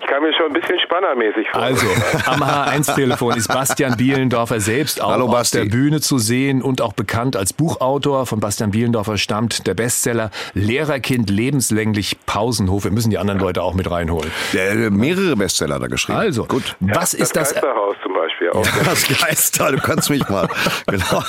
[0.00, 1.60] ich kam mir schon ein bisschen spannermäßig vor.
[1.62, 1.86] Also,
[2.26, 5.58] am H1-Telefon ist Bastian Bielendorfer selbst auch Hallo, auf Basti.
[5.58, 8.26] der Bühne zu sehen und auch bekannt als Buchautor.
[8.26, 12.84] Von Bastian Bielendorfer stammt der Bestseller Lehrerkind lebenslänglich Pausenhof.
[12.84, 14.17] Wir müssen die anderen Leute auch mit reinholen.
[14.52, 16.18] Der hat mehrere Bestseller da geschrieben.
[16.18, 16.76] Also, gut.
[16.80, 17.52] was ist das?
[17.52, 18.66] Geisterhaus zum Beispiel auch.
[18.84, 20.48] Das Geister, du kannst mich mal.
[20.86, 21.22] Genau.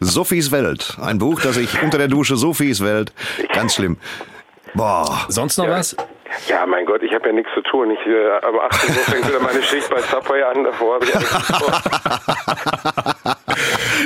[0.00, 0.96] Sophies Welt.
[1.00, 3.12] Ein Buch, das ich unter der Dusche Sophies Welt.
[3.52, 3.96] Ganz schlimm.
[4.74, 5.24] Boah.
[5.28, 5.96] Sonst noch was?
[6.48, 7.90] Ja, mein Gott, ich habe ja nichts zu tun.
[7.90, 10.64] Ich, äh, aber 18 Uhr fängt wieder meine Schicht bei Subway an.
[10.64, 11.12] Davor habe ich.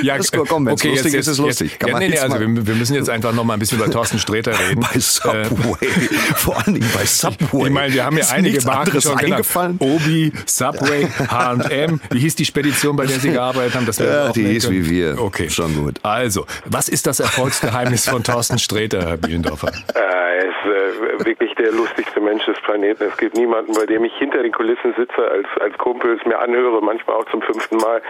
[0.03, 1.77] Ja, Das ist gut, komm, wenn's lustig ist, ist lustig.
[1.77, 3.77] Kann ja, nee, nee, jetzt also wir, wir müssen jetzt einfach noch mal ein bisschen
[3.79, 4.81] über Thorsten Sträter reden.
[4.81, 5.87] Bei Subway.
[6.35, 7.65] Vor allen Dingen bei Subway.
[7.67, 9.33] Ich meine, wir haben ja Ist einige Marken schon genannt.
[9.33, 9.75] eingefallen.
[9.79, 11.99] Obi, Subway, H&M.
[12.09, 13.85] Wie hieß die Spedition, bei der Sie gearbeitet haben?
[13.85, 14.85] Das Ja, auch die hieß können.
[14.85, 15.21] wie wir.
[15.21, 15.49] Okay.
[15.49, 15.99] Schon gut.
[16.03, 19.67] Also, was ist das Erfolgsgeheimnis von Thorsten Sträter, Herr Bielendorfer?
[19.93, 23.03] Äh, er ist äh, wirklich der lustigste Mensch des Planeten.
[23.03, 26.39] Es gibt niemanden, bei dem ich hinter den Kulissen sitze als, als Kumpel, es mir
[26.39, 28.01] anhöre, manchmal auch zum fünften Mal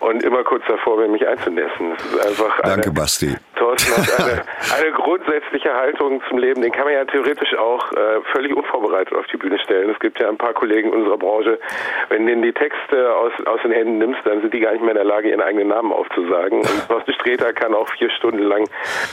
[0.00, 1.92] und immer kurz davor bin, mich einzunässen.
[1.96, 3.36] Das ist einfach eine, Danke, Basti.
[3.56, 4.42] Thorsten hat eine,
[4.76, 6.62] eine grundsätzliche Haltung zum Leben.
[6.62, 9.90] Den kann man ja theoretisch auch äh, völlig unvorbereitet auf die Bühne stellen.
[9.90, 11.58] Es gibt ja ein paar Kollegen in unserer Branche,
[12.08, 14.80] wenn du denen die Texte aus, aus den Händen nimmst, dann sind die gar nicht
[14.80, 16.60] mehr in der Lage, ihren eigenen Namen aufzusagen.
[16.60, 18.66] Und Thorsten Sträter kann auch vier Stunden lang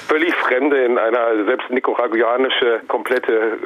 [0.07, 3.57] völlig Fremde in einer selbst nicaraguanische komplette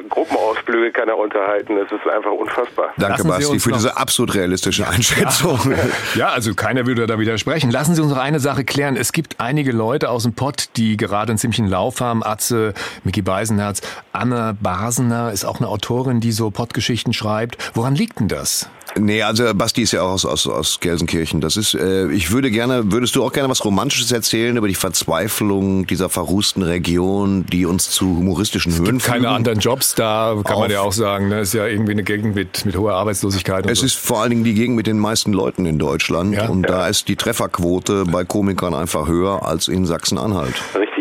[0.64, 1.76] Gruppenausflüge kann er unterhalten.
[1.76, 2.92] Das ist einfach unfassbar.
[2.96, 5.58] Danke, Lassen Basti, für diese absolut realistische Einschätzung.
[6.14, 7.70] Ja, also keiner würde da widersprechen.
[7.70, 8.96] Lassen Sie uns noch eine Sache klären.
[8.96, 12.22] Es gibt einige Leute aus dem Pott, die gerade einen ziemlichen Lauf haben.
[12.24, 12.74] Atze,
[13.04, 13.80] Micky Beisenherz,
[14.12, 17.58] Anna Basener ist auch eine Autorin, die so Pottgeschichten schreibt.
[17.74, 18.68] Woran liegt denn das?
[18.96, 21.40] Nee, also Basti ist ja auch aus, aus, aus Gelsenkirchen.
[21.40, 24.74] Das ist, äh, ich würde gerne, würdest du auch gerne was Romantisches erzählen über die
[24.76, 29.26] Verzweiflung dieser verrußten Region, die uns zu humoristischen Höhen Keine führen?
[29.26, 31.28] anderen Jobs da, kann man ja auch sagen.
[31.28, 31.40] Ne?
[31.40, 33.64] Ist ja irgendwie eine Gegend mit, mit hoher Arbeitslosigkeit.
[33.66, 33.86] Und Es so.
[33.86, 36.48] ist vor allen Dingen die Gegend mit den meisten Leuten in Deutschland Ja.
[36.48, 40.54] und da ist die Trefferquote bei Komikern einfach höher als in Sachsen-Anhalt.
[40.74, 40.93] Richtig,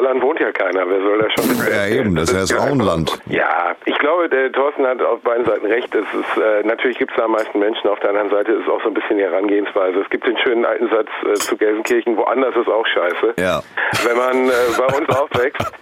[0.00, 0.88] Saarland wohnt ja keiner.
[0.88, 3.18] Wer soll da schon Ja, eben, das ist ja das Auenland.
[3.28, 5.94] Ja, ich glaube, der Thorsten hat auf beiden Seiten recht.
[5.94, 7.88] Es ist, äh, natürlich gibt es da am meisten Menschen.
[7.88, 10.00] Auf der anderen Seite ist es auch so ein bisschen die Herangehensweise.
[10.00, 13.34] Es gibt den schönen alten Satz äh, zu Gelsenkirchen, woanders ist auch scheiße.
[13.38, 13.60] Ja.
[14.04, 15.72] Wenn man äh, bei uns aufwächst,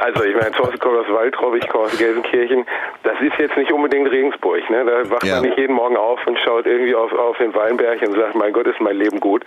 [0.00, 2.64] also ich meine, Thorsten kommt aus Waldrop, ich komme aus Gelsenkirchen,
[3.02, 4.68] das ist jetzt nicht unbedingt Regensburg.
[4.70, 4.84] Ne?
[4.84, 5.36] Da wacht Ja.
[5.36, 8.52] man nicht jeden Morgen auf und schaut irgendwie auf, auf den Weinberg und sagt, mein
[8.52, 9.44] Gott, ist mein Leben gut.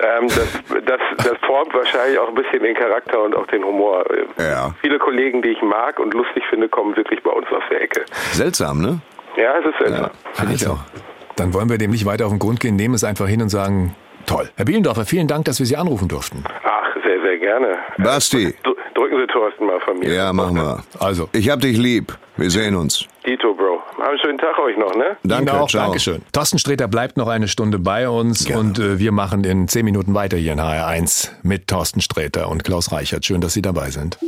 [0.00, 4.04] Ähm, das, das, das formt wahrscheinlich auch ein bisschen den Charakter und auch den Humor.
[4.38, 4.74] Ja.
[4.80, 8.04] Viele Kollegen, die ich mag und lustig finde, kommen wirklich bei uns aus der Ecke.
[8.32, 9.00] Seltsam, ne?
[9.36, 10.10] Ja, es ist seltsam.
[10.32, 10.78] Finde ich auch.
[11.36, 13.48] Dann wollen wir dem nicht weiter auf den Grund gehen, nehmen es einfach hin und
[13.48, 13.94] sagen,
[14.26, 14.48] Toll.
[14.56, 16.44] Herr Bielendorfer, vielen Dank, dass wir Sie anrufen durften.
[16.64, 17.76] Ach, sehr, sehr gerne.
[17.98, 18.54] Basti.
[18.62, 18.74] Dr
[19.14, 20.12] drücken Sie Thorsten mal von mir.
[20.12, 20.82] Ja, machen wir.
[20.98, 21.28] Also.
[21.32, 22.16] Ich hab dich lieb.
[22.36, 23.06] Wir sehen uns.
[23.26, 23.80] Dito, Bro.
[23.92, 25.16] Haben einen schönen Tag euch noch, ne?
[25.22, 25.84] Danke, Ihnen auch, ciao.
[25.84, 26.22] Dankeschön.
[26.32, 28.60] Thorsten Sträter bleibt noch eine Stunde bei uns Gerne.
[28.60, 32.64] und äh, wir machen in zehn Minuten weiter hier in HR1 mit Thorsten Sträter und
[32.64, 33.24] Klaus Reichert.
[33.24, 34.18] Schön, dass Sie dabei sind.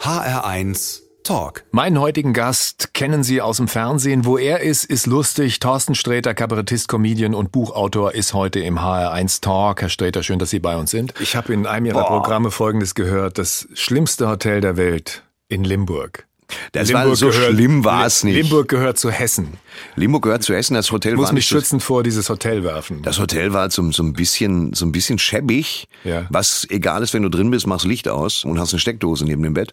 [0.00, 1.64] HR1 Talk.
[1.70, 4.24] Meinen heutigen Gast kennen Sie aus dem Fernsehen.
[4.24, 5.60] Wo er ist, ist lustig.
[5.60, 9.82] Thorsten Sträter, Kabarettist, Comedian und Buchautor, ist heute im HR1 Talk.
[9.82, 11.14] Herr Sträter, schön, dass Sie bei uns sind.
[11.20, 13.38] Ich habe in einem Ihrer Programme Folgendes gehört.
[13.38, 16.26] Das schlimmste Hotel der Welt in Limburg.
[16.72, 18.36] Das war so schlimm war es nicht.
[18.36, 19.58] Limburg gehört zu Hessen.
[19.96, 20.74] Limburg gehört zu Essen.
[20.74, 23.02] Das Hotel Ich muss war mich schützend vor dieses Hotel werfen.
[23.02, 25.88] Das Hotel war so, so ein bisschen, so ein bisschen schäbig.
[26.04, 26.26] Ja.
[26.30, 29.42] Was egal ist, wenn du drin bist, machst Licht aus und hast eine Steckdose neben
[29.42, 29.72] dem Bett.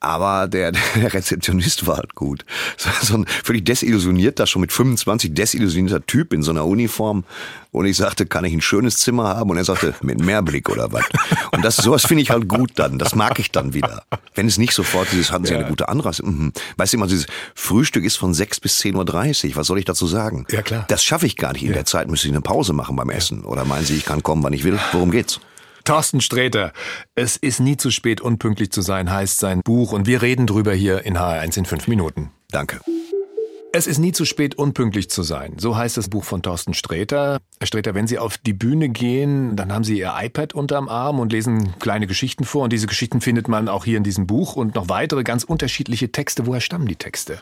[0.00, 2.44] Aber der, der Rezeptionist war halt gut.
[3.02, 7.24] So ein völlig desillusionierter, schon mit 25 desillusionierter Typ in so einer Uniform.
[7.72, 9.50] Und ich sagte, kann ich ein schönes Zimmer haben?
[9.50, 11.04] Und er sagte, mit Mehrblick oder was?
[11.52, 12.98] Und das, sowas finde ich halt gut dann.
[12.98, 14.02] Das mag ich dann wieder.
[14.34, 15.60] Wenn es nicht sofort dieses, hatten Sie Ja.
[15.60, 16.24] eine gute Anreise?
[16.26, 16.52] Mhm.
[16.78, 19.56] Weißt du immer, dieses Frühstück ist von 6 bis 10.30 Uhr.
[19.56, 20.46] Was soll ich dazu sagen?
[20.50, 20.84] Ja, klar.
[20.88, 21.62] Das schaffe ich gar nicht.
[21.62, 23.42] In der Zeit müsste ich eine Pause machen beim Essen.
[23.44, 24.78] Oder meinen Sie, ich kann kommen, wann ich will?
[24.92, 25.38] Worum geht's?
[25.84, 26.72] Thorsten Sträter,
[27.14, 30.72] es ist nie zu spät, unpünktlich zu sein, heißt sein Buch und wir reden drüber
[30.72, 32.30] hier in HR1 in fünf Minuten.
[32.50, 32.80] Danke.
[33.72, 35.54] Es ist nie zu spät, unpünktlich zu sein.
[35.58, 37.38] So heißt das Buch von Thorsten Sträter.
[37.60, 41.20] Herr Sträter, wenn Sie auf die Bühne gehen, dann haben Sie Ihr iPad unterm Arm
[41.20, 42.64] und lesen kleine Geschichten vor.
[42.64, 46.10] Und diese Geschichten findet man auch hier in diesem Buch und noch weitere ganz unterschiedliche
[46.10, 46.46] Texte.
[46.46, 47.40] Woher stammen die Texte?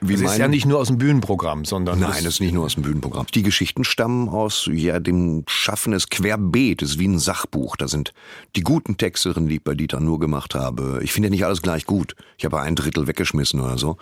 [0.00, 2.66] Wie Es ist ja nicht nur aus dem Bühnenprogramm, sondern Nein, das ist nicht nur
[2.66, 3.26] aus dem Bühnenprogramm.
[3.34, 7.76] Die Geschichten stammen aus ja dem Schaffen des Querbeet, das ist wie ein Sachbuch.
[7.76, 8.12] Da sind
[8.56, 11.00] die guten Texte drin, die ich bei Dieter nur gemacht habe.
[11.02, 12.14] Ich finde ja nicht alles gleich gut.
[12.36, 13.96] Ich habe ein Drittel weggeschmissen oder so.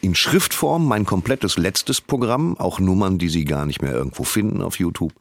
[0.00, 4.62] In Schriftform mein komplettes letztes Programm, auch Nummern, die Sie gar nicht mehr irgendwo finden
[4.62, 5.12] auf YouTube.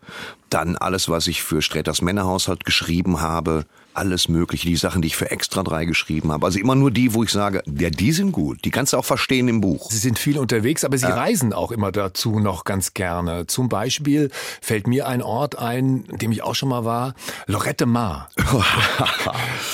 [0.49, 3.65] Dann alles, was ich für Sträters Männerhaushalt geschrieben habe.
[3.95, 6.45] Alles mögliche, die Sachen, die ich für Extra 3 geschrieben habe.
[6.45, 8.63] Also immer nur die, wo ich sage, ja, die sind gut.
[8.65, 9.89] Die kannst du auch verstehen im Buch.
[9.89, 13.47] Sie sind viel unterwegs, aber Sie reisen auch immer dazu noch ganz gerne.
[13.47, 14.29] Zum Beispiel
[14.61, 17.13] fällt mir ein Ort ein, in dem ich auch schon mal war,
[17.47, 18.29] Lorette Mar.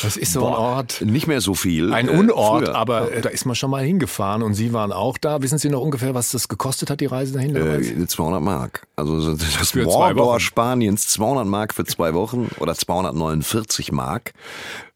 [0.04, 1.94] Das ist so ein Ort, Nicht mehr so viel.
[1.94, 2.76] ein äh, Unort, früher.
[2.76, 5.42] aber äh, da ist man schon mal hingefahren und Sie waren auch da.
[5.42, 7.56] Wissen Sie noch ungefähr, was das gekostet hat, die Reise dahin?
[7.56, 8.88] Äh, 200 Mark.
[9.02, 10.40] Also so das Für Mordor.
[10.40, 14.34] Spaniens 200 Mark für zwei Wochen oder 249 Mark.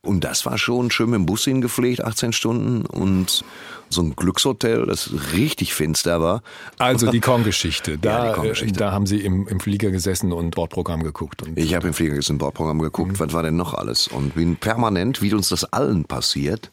[0.01, 3.43] Und das war schon schön mit dem Bus hingepflegt, 18 Stunden und
[3.89, 6.41] so ein Glückshotel, das richtig finster war.
[6.77, 7.91] Also die Kong-Geschichte.
[7.93, 8.75] Ja, Da, die Kong-Geschichte.
[8.75, 11.41] äh, da haben Sie im, im Flieger gesessen und Bordprogramm geguckt.
[11.43, 13.19] Und Ich habe im Flieger im Bordprogramm geguckt, Mhm.
[13.19, 14.07] was war denn noch alles?
[14.07, 16.71] Und bin permanent, wie uns das allen passiert,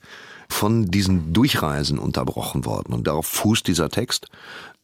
[0.48, 2.92] von diesen Durchreisen unterbrochen worden.
[2.92, 4.28] Und darauf fußt dieser Text.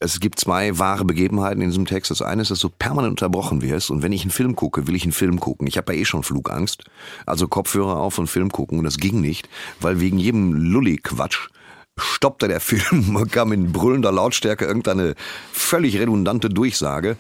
[0.01, 2.13] Es gibt zwei wahre Begebenheiten in diesem Text.
[2.13, 3.91] Das eine ist, dass du permanent unterbrochen wirst.
[3.91, 5.67] Und wenn ich einen Film gucke, will ich einen Film gucken.
[5.67, 6.85] Ich habe ja eh schon Flugangst.
[7.27, 8.79] Also Kopfhörer auf und Film gucken.
[8.79, 9.49] Und das ging nicht,
[9.81, 11.49] weil wegen jedem Lulli-Quatsch
[11.97, 15.17] stoppte der Film und kam in brüllender Lautstärke irgendeine
[15.53, 17.17] völlig redundante Durchsage.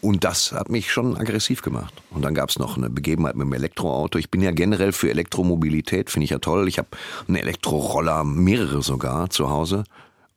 [0.00, 1.92] Und das hat mich schon aggressiv gemacht.
[2.10, 4.18] Und dann gab es noch eine Begebenheit mit dem Elektroauto.
[4.18, 6.66] Ich bin ja generell für Elektromobilität, finde ich ja toll.
[6.66, 6.88] Ich habe
[7.28, 9.84] einen Elektroroller, mehrere sogar zu Hause,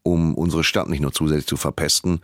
[0.06, 2.22] um unsere Stadt nicht nur zusätzlich zu verpesten.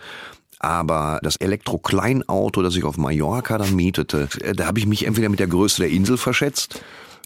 [0.59, 5.29] Aber das Elektro-Kleinauto, das ich auf Mallorca dann mietete, äh, da habe ich mich entweder
[5.29, 6.81] mit der Größe der Insel verschätzt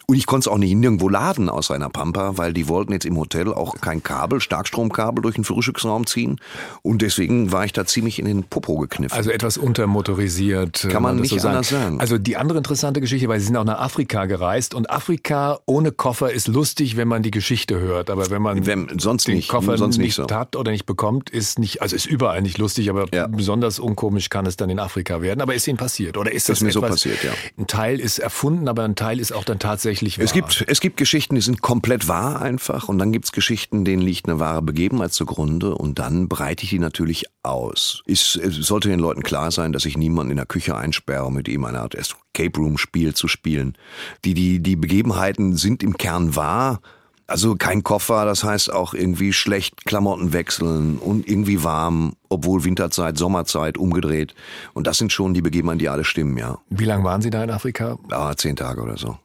[0.07, 3.05] und ich konnte es auch nicht nirgendwo laden aus einer Pampa, weil die wollten jetzt
[3.05, 6.39] im Hotel auch kein Kabel, Starkstromkabel durch den Frühstücksraum ziehen.
[6.83, 9.15] Und deswegen war ich da ziemlich in den Popo gekniffen.
[9.17, 10.85] Also etwas untermotorisiert.
[10.85, 11.55] äh, Kann man das nicht so sagen.
[11.55, 11.99] anders sagen.
[11.99, 15.91] Also die andere interessante Geschichte, weil Sie sind auch nach Afrika gereist und Afrika ohne
[15.91, 19.49] Koffer ist lustig, wenn man die Geschichte hört, aber wenn man Wenn- sonst den nicht,
[19.49, 20.27] Koffer sonst nicht so.
[20.29, 23.27] hat oder nicht bekommt, ist nicht, also ist überall nicht lustig, aber Ja.
[23.27, 25.41] besonders unkomisch kann es dann in Afrika werden.
[25.41, 27.31] Aber ist Ihnen passiert oder ist Das das, ist mir so etwas, passiert, ja.
[27.57, 30.25] Ein Teil ist erfunden, aber ein Teil ist auch dann tatsächlich wahr.
[30.25, 32.87] Es gibt, es gibt Geschichten, die sind komplett wahr einfach.
[32.89, 35.75] Und dann gibt's Geschichten, denen liegt eine wahre Begebenheit zugrunde.
[35.75, 38.03] Und dann breite ich die natürlich aus.
[38.05, 41.47] Es, es sollte den Leuten klar sein, dass ich niemanden in der Küche einsperre, mit
[41.47, 43.77] ihm eine Art Escape Room Spiel zu spielen.
[44.23, 46.81] Die, die, die Begebenheiten sind im Kern wahr.
[47.27, 53.17] Also kein Koffer, das heißt auch irgendwie schlecht Klamotten wechseln und irgendwie warm, obwohl Winterzeit,
[53.17, 54.35] Sommerzeit, umgedreht.
[54.73, 56.59] Und das sind schon die Begebenheiten, die alle stimmen, ja.
[56.69, 57.97] Wie lange waren Sie da in Afrika?
[58.11, 59.17] Ja, zehn Tage oder so.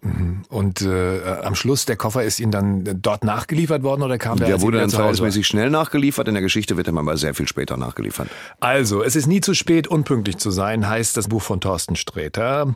[0.49, 4.47] Und äh, am Schluss, der Koffer ist Ihnen dann dort nachgeliefert worden oder kam der,
[4.47, 6.27] Der wurde dann verhältnismäßig schnell nachgeliefert.
[6.27, 8.29] In der Geschichte wird er aber sehr viel später nachgeliefert.
[8.61, 12.75] Also, es ist nie zu spät, unpünktlich zu sein, heißt das Buch von Thorsten Sträter.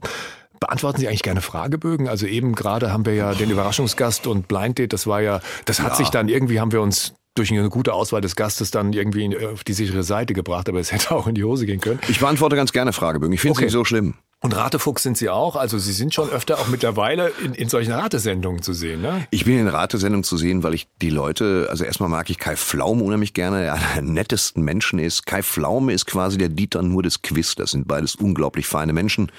[0.65, 2.09] Beantworten Sie eigentlich gerne Fragebögen?
[2.09, 5.81] Also eben gerade haben wir ja den Überraschungsgast und Blind Date, das war ja, das
[5.81, 9.37] hat sich dann irgendwie, haben wir uns durch eine gute Auswahl des Gastes dann irgendwie
[9.47, 12.01] auf die sichere Seite gebracht, aber es hätte auch in die Hose gehen können.
[12.09, 13.35] Ich beantworte ganz gerne Fragebögen.
[13.35, 13.65] Ich finde es Okay.
[13.67, 14.15] nicht so schlimm.
[14.45, 15.57] Und Ratefuchs sind Sie auch?
[15.57, 19.27] Also Sie sind schon öfter auch mittlerweile in, in solchen Ratesendungen zu sehen, ne?
[19.31, 22.55] Ich bin in Ratesendungen zu sehen, weil ich die Leute, also erstmal mag ich Kai
[22.55, 25.25] Pflaume unheimlich gerne, der einer der nettesten Menschen ist.
[25.25, 27.55] Kai Pflaume ist quasi der Dieter nur des Quiz.
[27.55, 29.33] Das sind beides unglaublich feine Menschen.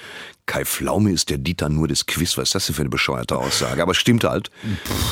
[0.46, 2.36] Kai Pflaume ist der Dieter nur des Quiz.
[2.36, 3.80] Was ist das denn für eine bescheuerte Aussage?
[3.82, 4.50] Aber stimmt halt.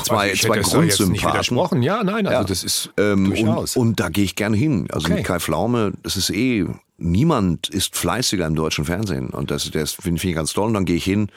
[0.05, 1.83] Zwei, also ich zwei hätte es doch jetzt nicht Grundsympathen.
[1.83, 2.45] Ja, nein, also Ja.
[2.45, 3.77] das ist Ähm, durchaus.
[3.77, 4.89] und, und da gehe ich gerne hin.
[4.91, 5.15] Also Okay.
[5.19, 6.67] mit Kai Pflaume, das ist eh,
[7.05, 9.31] niemand ist fleißiger im deutschen Fernsehen.
[9.31, 10.69] Und das, das finde find ich ganz toll.
[10.69, 11.29] Und dann gehe ich hin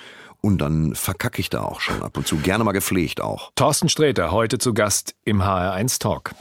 [0.41, 2.37] und dann verkacke ich da auch schon ab und zu.
[2.37, 3.51] Gerne mal gepflegt auch.
[3.55, 6.33] Thorsten Sträter, heute zu Gast im HR1 Talk.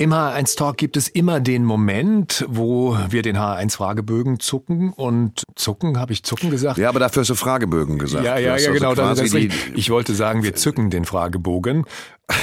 [0.00, 5.42] Im HR1 Talk gibt es immer den Moment, wo wir den HR1 Fragebögen zucken und
[5.56, 6.78] zucken, habe ich zucken gesagt?
[6.78, 8.24] Ja, aber dafür hast du Fragebögen gesagt.
[8.24, 8.94] Ja, ja, ja, also genau.
[8.94, 11.84] Das ist ich wollte sagen, wir zücken den Fragebogen.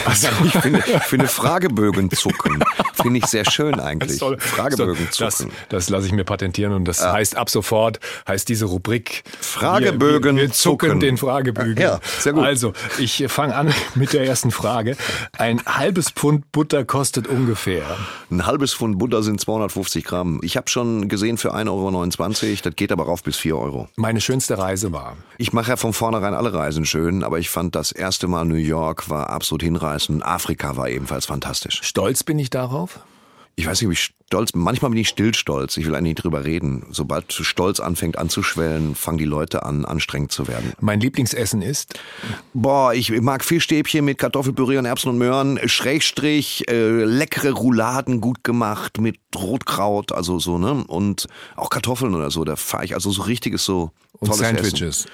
[0.05, 2.63] Also, ich finde, finde Fragebögen zucken.
[2.93, 4.17] Finde ich sehr schön eigentlich.
[4.17, 5.51] soll- Fragebögen das, zucken.
[5.69, 10.41] das lasse ich mir patentieren und das heißt ab sofort, heißt diese Rubrik Fragebögen wir,
[10.43, 10.99] wir, wir zucken zucken.
[11.01, 11.77] den Fragebögen.
[11.81, 12.43] Ja, sehr gut.
[12.43, 14.97] Also, ich fange an mit der ersten Frage.
[15.37, 17.83] Ein halbes Pfund Butter kostet ungefähr.
[18.31, 20.39] Ein halbes Pfund Butter sind 250 Gramm.
[20.43, 22.55] Ich habe schon gesehen für 1,29 Euro.
[22.63, 23.87] Das geht aber rauf bis 4 Euro.
[23.97, 25.15] Meine schönste Reise war.
[25.37, 28.55] Ich mache ja von vornherein alle Reisen schön, aber ich fand das erste Mal New
[28.55, 30.25] York war absolut hinreißend.
[30.25, 31.79] Afrika war ebenfalls fantastisch.
[31.83, 32.99] Stolz bin ich darauf.
[33.57, 34.61] Ich weiß nicht, ob ich stolz bin.
[34.61, 35.77] Manchmal bin ich stillstolz.
[35.77, 36.88] Ich will eigentlich nicht drüber reden.
[36.91, 40.73] Sobald Stolz anfängt anzuschwellen, fangen die Leute an, anstrengend zu werden.
[40.81, 41.97] Mein Lieblingsessen ist
[42.53, 48.43] Boah, ich mag Fischstäbchen mit Kartoffelpüree und Erbsen und Möhren, Schrägstrich, äh, leckere Rouladen gut
[48.43, 50.83] gemacht mit Rotkraut, also so, ne?
[50.88, 55.05] Und auch Kartoffeln oder so, da fahre ich also so richtiges so und Sandwiches.
[55.05, 55.11] Essen.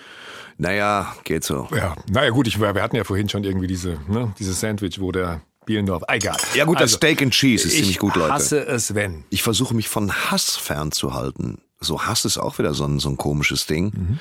[0.62, 1.67] Naja, geht so.
[1.76, 5.12] Ja, naja gut, ich, wir hatten ja vorhin schon irgendwie diese, ne, dieses Sandwich, wo
[5.12, 6.38] der Bielendorf, egal.
[6.54, 8.32] Ja gut, das Also, Steak and Cheese ist ich ziemlich gut, Leute.
[8.32, 9.24] hasse es, wenn.
[9.32, 11.58] Ich versuche mich von Hass fernzuhalten.
[11.80, 13.86] So Hass ist auch wieder so ein, so ein komisches Ding.
[13.86, 14.19] Mhm.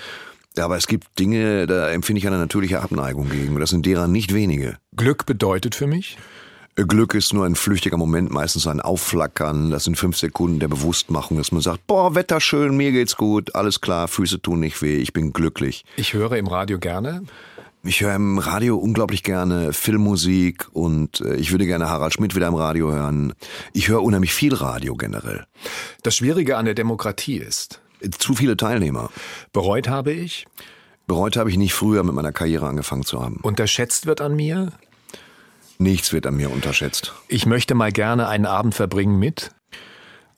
[0.56, 3.54] Ja, aber es gibt Dinge, da empfinde ich eine natürliche Abneigung gegen.
[3.54, 4.78] Und das sind derer nicht wenige.
[4.96, 6.16] Glück bedeutet für mich,
[6.76, 9.70] Glück ist nur ein flüchtiger Moment, meistens ein Aufflackern.
[9.70, 13.54] Das sind fünf Sekunden der Bewusstmachung, dass man sagt, boah, Wetter schön, mir geht's gut,
[13.54, 15.84] alles klar, Füße tun nicht weh, ich bin glücklich.
[15.96, 17.22] ich höre im Radio gerne.
[17.82, 22.46] Ich höre im Radio unglaublich gerne Filmmusik und äh, ich würde gerne Harald Schmidt wieder
[22.46, 23.32] im Radio hören.
[23.72, 25.46] Ich höre unheimlich viel Radio generell.
[26.02, 27.80] Das Schwierige an der Demokratie ist,
[28.18, 29.10] Zu viele Teilnehmer.
[29.52, 30.46] bereut habe ich,
[31.06, 33.40] Bereut habe ich nicht früher mit meiner Karriere angefangen zu haben.
[33.42, 34.72] unterschätzt wird an mir.
[35.80, 37.14] Nichts wird an mir unterschätzt.
[37.26, 39.50] Ich möchte mal gerne einen Abend verbringen mit.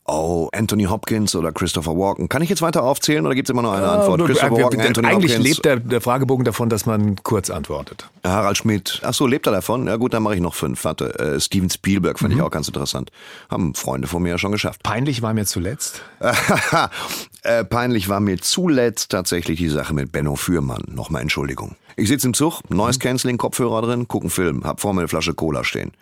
[0.04, 2.28] Oh, Anthony Hopkins oder Christopher Walken.
[2.28, 4.20] Kann ich jetzt weiter aufzählen oder gibt es immer noch eine Antwort?
[4.20, 8.08] Äh, Christopher Walken, Anthony Eigentlich Hopkins, lebt der, der Fragebogen davon, dass man kurz antwortet.
[8.24, 9.00] Harald Schmidt.
[9.04, 9.86] Ach so, lebt er davon?
[9.88, 10.84] Ja gut, dann mache ich noch fünf.
[10.84, 12.38] Warte, äh, Steven Spielberg fand Mhm.
[12.40, 13.10] ich auch ganz interessant.
[13.50, 14.82] Haben Freunde von mir ja schon geschafft.
[14.84, 16.02] Peinlich war mir zuletzt.
[17.42, 20.82] äh, peinlich war mir zuletzt tatsächlich die Sache mit Benno Fürmann.
[20.88, 21.76] Nochmal Entschuldigung.
[21.96, 25.08] Ich sitze im Zug, Noise Cancelling, Kopfhörer drin, guck einen Film, hab vor mir eine
[25.08, 25.92] Flasche Cola stehen.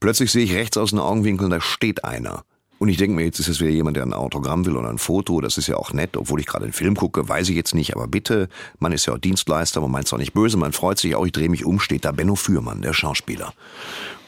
[0.00, 2.44] Plötzlich sehe ich rechts aus den Augenwinkeln, da steht einer.
[2.78, 4.98] Und ich denke mir, jetzt ist es wieder jemand, der ein Autogramm will oder ein
[4.98, 5.40] Foto.
[5.40, 7.94] Das ist ja auch nett, obwohl ich gerade einen Film gucke, weiß ich jetzt nicht.
[7.94, 8.48] Aber bitte,
[8.80, 11.24] man ist ja auch Dienstleister, man meint es auch nicht böse, man freut sich auch.
[11.24, 13.54] Ich drehe mich um, steht da Benno Fürmann, der Schauspieler.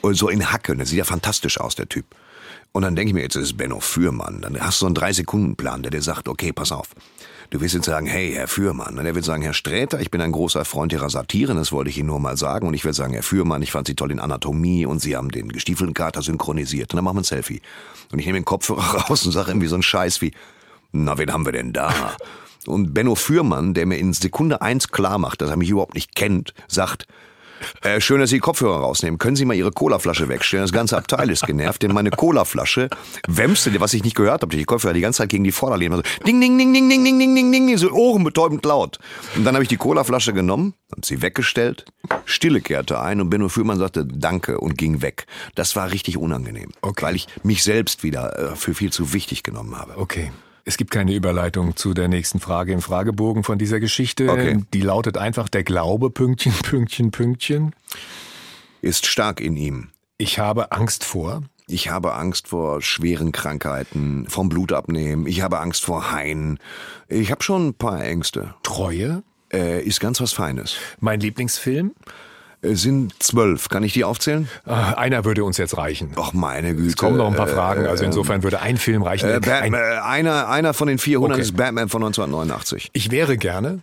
[0.02, 2.06] Und so in Hacke, der sieht ja fantastisch aus, der Typ.
[2.70, 4.40] Und dann denke ich mir, jetzt ist es Benno Fürmann.
[4.40, 6.90] Dann hast du so einen Drei-Sekunden-Plan, der dir sagt, okay, pass auf.
[7.54, 8.98] Du wirst jetzt sagen, hey, Herr Fürmann.
[8.98, 11.88] Und er wird sagen, Herr Sträter, ich bin ein großer Freund Ihrer Satiren, das wollte
[11.88, 12.66] ich Ihnen nur mal sagen.
[12.66, 15.30] Und ich werde sagen, Herr Fürmann, ich fand Sie toll in Anatomie und Sie haben
[15.30, 16.92] den gestiefelten Kater synchronisiert.
[16.92, 17.62] Und dann machen wir ein Selfie.
[18.10, 20.32] Und ich nehme den Kopfhörer raus und sage irgendwie so einen Scheiß wie,
[20.90, 21.94] na, wen haben wir denn da?
[22.66, 26.16] Und Benno Fürmann, der mir in Sekunde eins klar macht, dass er mich überhaupt nicht
[26.16, 27.06] kennt, sagt,
[27.82, 29.18] äh, schön, dass Sie die Kopfhörer rausnehmen.
[29.18, 30.64] Können Sie mal Ihre Colaflasche wegstellen?
[30.64, 32.88] Das ganze Abteil ist genervt, denn meine Colaflasche
[33.26, 35.96] wämste, was ich nicht gehört habe, die Kopfhörer die ganze Zeit gegen die Vorderlehne.
[35.96, 38.98] So, ding, ding, ding, ding, ding, ding, ding, ding, ding, so ohrenbetäubend laut.
[39.36, 41.84] Und dann habe ich die Colaflasche genommen, habe sie weggestellt,
[42.24, 45.26] Stille kehrte ein und Benno Fürmann sagte Danke und ging weg.
[45.54, 47.04] Das war richtig unangenehm, Okay.
[47.04, 49.96] weil ich mich selbst wieder äh, für viel zu wichtig genommen habe.
[49.98, 50.30] Okay.
[50.64, 54.30] Es gibt keine Überleitung zu der nächsten Frage im Fragebogen von dieser Geschichte.
[54.30, 54.64] Okay.
[54.72, 57.74] Die lautet einfach der Glaube, Pünktchen, Pünktchen, Pünktchen.
[58.80, 59.88] Ist stark in ihm.
[60.16, 61.42] Ich habe Angst vor.
[61.66, 65.26] Ich habe Angst vor schweren Krankheiten, vom Blutabnehmen.
[65.26, 66.58] Ich habe Angst vor Haien.
[67.08, 68.54] Ich habe schon ein paar Ängste.
[68.62, 69.22] Treue.
[69.52, 70.76] Äh, ist ganz was Feines.
[71.00, 71.92] Mein Lieblingsfilm.
[72.64, 73.68] Es sind zwölf.
[73.68, 74.48] Kann ich die aufzählen?
[74.64, 76.12] Ah, einer würde uns jetzt reichen.
[76.16, 76.88] Ach, meine Güte.
[76.88, 77.86] Es kommen noch ein paar Fragen.
[77.86, 79.28] Also insofern würde ein Film reichen.
[79.28, 81.42] Äh, Ein- äh, einer, einer von den 400 Okay.
[81.42, 82.90] ist Batman von 1989.
[82.92, 83.80] ich wäre gerne.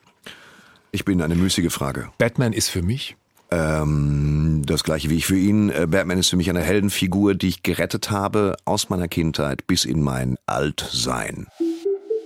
[0.92, 2.10] Ich bin eine müßige Frage.
[2.18, 3.16] Batman ist für mich.
[3.52, 5.70] Ähm, das gleiche wie ich für ihn.
[5.70, 9.86] Äh, Batman ist für mich eine Heldenfigur, die ich gerettet habe aus meiner Kindheit bis
[9.86, 11.48] in mein Altsein.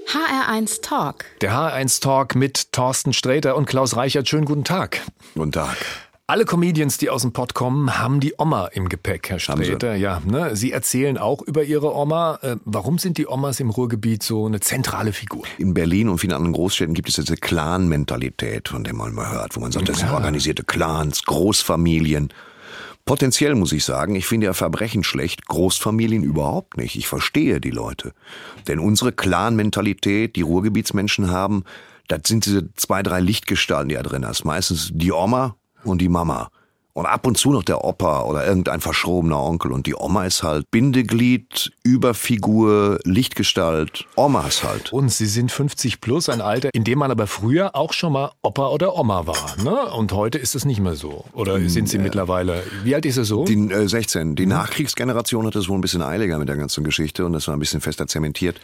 [0.08, 1.26] HR1 Talk.
[1.42, 4.30] Der HR1 Talk mit Thorsten Sträter und Klaus Reichert.
[4.30, 5.02] Schönen guten Tag.
[5.34, 5.76] Guten Tag.
[6.28, 9.38] Alle Comedians, die aus dem Pott kommen, haben die Oma im Gepäck, Herr.
[9.38, 9.94] Sträter.
[9.94, 10.56] Ja, ne?
[10.56, 12.40] Sie erzählen auch über Ihre Oma.
[12.42, 15.44] Äh, warum sind die Omas im Ruhrgebiet so eine zentrale Figur?
[15.60, 19.56] In Berlin und vielen anderen Großstädten gibt es diese Clan-Mentalität, von der man mal hört,
[19.56, 22.30] wo man sagt, das sind organisierte Clans, Großfamilien.
[23.06, 26.96] Potenziell muss ich sagen, ich finde ja Verbrechen schlecht, Großfamilien überhaupt nicht.
[26.96, 28.14] Ich verstehe die Leute.
[28.68, 31.66] Denn unsere Clan-Mentalität, die Ruhrgebietsmenschen haben,
[32.08, 34.44] das sind diese zwei, drei Lichtgestalten, die da drin hast.
[34.44, 36.50] Meistens die Oma und die Mama.
[36.98, 39.74] Und ab und zu noch der Opa oder irgendein verschrobener Onkel.
[39.74, 44.06] Und die Oma ist halt Bindeglied, Überfigur, Lichtgestalt.
[44.16, 44.94] Oma ist halt.
[44.94, 48.32] Und Sie sind 50 plus, ein Alter, in dem man aber früher auch schon mal
[48.44, 49.58] Opa oder Oma war.
[49.62, 49.92] Ne?
[49.94, 51.26] Und heute ist es nicht mehr so.
[51.34, 53.44] Oder sind Sie mittlerweile, wie alt ist er so?
[53.44, 54.38] Die äh, 16.
[54.38, 57.58] Die Nachkriegsgeneration hatte es wohl ein bisschen eiliger mit der ganzen Geschichte und das war
[57.58, 58.62] ein bisschen fester zementiert.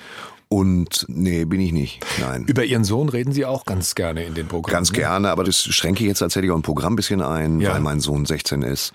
[0.47, 2.01] Und nee, bin ich nicht.
[2.19, 2.43] Nein.
[2.45, 4.73] über Ihren Sohn reden Sie auch ganz gerne in den Programmen.
[4.73, 4.97] Ganz ne?
[4.97, 7.73] gerne, aber das schränke ich jetzt tatsächlich auch ein Programm ein bisschen ein, Ja.
[7.73, 8.93] weil mein Sohn 16 ist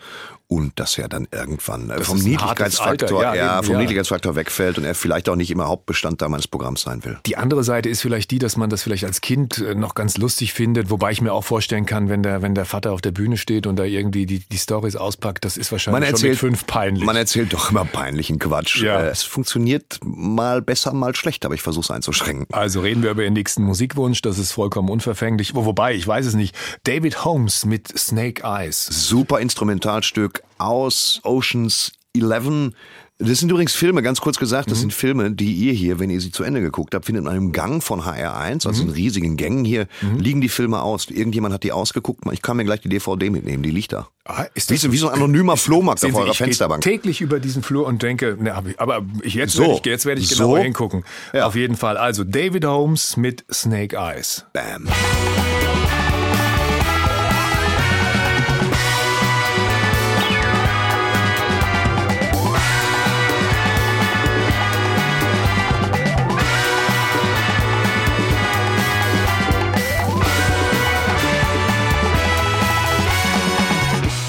[0.48, 3.78] und das ja dann irgendwann äh, Das vom Niedlichkeitsfaktor, ja, ja, vom ja.
[3.80, 7.18] Niedlichkeitsfaktor wegfällt und er vielleicht auch nicht immer Hauptbestandteil meines Programms sein will.
[7.26, 10.18] Die andere Seite ist vielleicht die, dass man das vielleicht als Kind äh, noch ganz
[10.18, 13.11] lustig findet, wobei ich mir auch vorstellen kann, wenn der, wenn der Vater auf der
[13.11, 16.32] Bühne steht und da irgendwie die, die Stories auspackt, das ist wahrscheinlich Man schon erzählt,
[16.32, 17.04] mit fünf peinlich.
[17.04, 18.82] man erzählt doch immer peinlichen Quatsch.
[18.82, 19.02] Ja.
[19.02, 22.46] Äh, Es funktioniert mal besser, mal schlecht, aber ich versuche es einzuschränken.
[22.52, 25.54] also reden wir über Ihren nächsten Musikwunsch, das ist vollkommen unverfänglich.
[25.54, 26.54] Wo, wobei, ich weiß es nicht.
[26.85, 28.87] David Holmes mit Snake Eyes.
[28.87, 32.72] Super Instrumentalstück aus Oceans 11.
[33.18, 36.20] Das sind übrigens Filme, ganz kurz gesagt, das sind Filme, die ihr hier, wenn ihr
[36.20, 39.64] sie zu Ende geguckt habt, findet in einem Gang von HR1, also in riesigen Gängen
[39.64, 39.87] hier,
[40.18, 41.07] liegen die Filme aus.
[41.09, 42.25] Irgendjemand hat die ausgeguckt.
[42.33, 44.09] Ich kann mir gleich die DVD mitnehmen, die liegt da.
[44.27, 46.83] Ah, ist Wie so, wie so ein anonymer Flohmarkt auf Sie, eurer ich gehe Fensterbank.
[46.83, 49.62] täglich über diesen Flur und denke, ne, aber ich, jetzt So.
[49.62, 50.35] werde ich, jetzt werde ich So.
[50.49, 51.03] genauer hingucken.
[51.33, 51.46] Ja.
[51.46, 51.96] Auf jeden Fall.
[51.96, 54.44] Also David Holmes mit Snake Eyes.
[54.53, 54.88] Bam.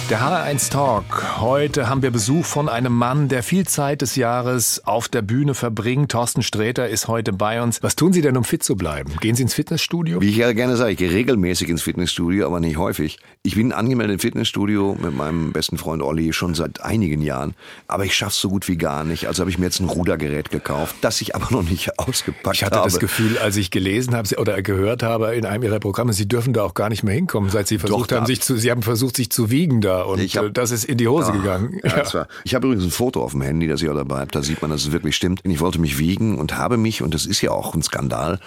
[0.09, 1.41] Der HR1 Talk.
[1.41, 5.53] Heute haben wir Besuch von einem Mann, der viel Zeit des Jahres auf der Bühne
[5.53, 6.11] verbringt.
[6.13, 7.83] Thorsten Sträter ist heute bei uns.
[7.83, 9.11] Was tun Sie denn, um fit zu bleiben?
[9.19, 10.21] Gehen Sie ins Fitnessstudio?
[10.21, 13.19] Wie ich ja gerne sage, ich gehe regelmäßig ins Fitnessstudio, aber nicht häufig.
[13.43, 17.53] Ich bin angemeldet im Fitnessstudio mit meinem besten Freund Olli schon seit einigen Jahren,
[17.89, 19.27] aber ich schaff's so gut wie gar nicht.
[19.27, 22.63] Also habe ich mir jetzt ein Rudergerät gekauft, das ich aber noch nicht ausgepackt Ich
[22.63, 22.89] hatte habe.
[22.89, 26.53] das Gefühl, als ich gelesen habe oder gehört habe in einem Ihrer Programme, Sie dürfen
[26.53, 28.83] da auch gar nicht mehr hinkommen, seit Sie versucht da- haben, sich zu, Sie haben
[28.83, 31.79] versucht, sich zu wiegen da und Ich hab- äh, das ist in die Hose gegangen.
[31.83, 34.19] Ja, das war, ich habe übrigens ein Foto auf dem Handy, das ich auch dabei
[34.19, 34.31] habe.
[34.31, 35.41] Da sieht man, dass es wirklich stimmt.
[35.43, 38.39] Ich wollte mich wiegen und habe mich, und das ist ja auch ein Skandal,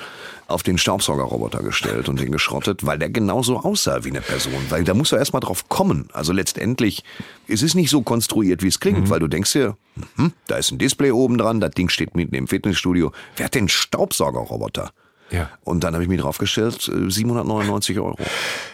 [0.48, 4.52] auf den Staubsaugerroboter gestellt und den geschrottet, weil der genauso aussah wie eine Person.
[4.68, 6.08] Weil da muss er erstmal drauf kommen.
[6.12, 7.04] Also letztendlich,
[7.46, 9.10] es ist nicht so konstruiert, wie es klingt, Mhm.
[9.10, 9.76] weil du denkst dir,
[10.16, 13.12] hm, da ist ein Display oben dran, das Ding steht mitten im Fitnessstudio.
[13.36, 14.90] Wer hat den Staubsaugerroboter?
[15.30, 15.48] Ja.
[15.64, 18.16] Und dann habe ich mich draufgestellt, äh, 799 Euro.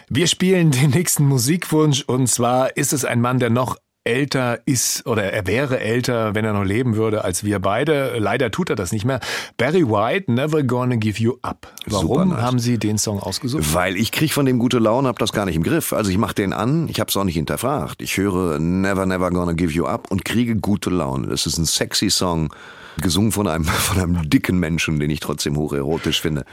[0.08, 5.04] Wir spielen den nächsten Musikwunsch und zwar ist es ein Mann, der noch älter ist
[5.06, 8.18] oder er wäre älter, wenn er noch leben würde als wir beide.
[8.18, 9.20] Leider tut er das nicht mehr.
[9.56, 11.72] Barry White, Never Gonna Give You Up.
[11.86, 12.40] Warum nice.
[12.40, 13.74] haben Sie den Song ausgesucht?
[13.74, 15.92] Weil ich krieg von dem gute Laune, hab das gar nicht im Griff.
[15.92, 18.00] Also ich mach den an, ich hab's auch nicht hinterfragt.
[18.00, 21.26] Ich höre Never Never Gonna Give You Up und kriege gute Laune.
[21.26, 22.54] Das ist ein sexy Song,
[23.00, 26.44] gesungen von einem von einem dicken Menschen, den ich trotzdem hocherotisch finde.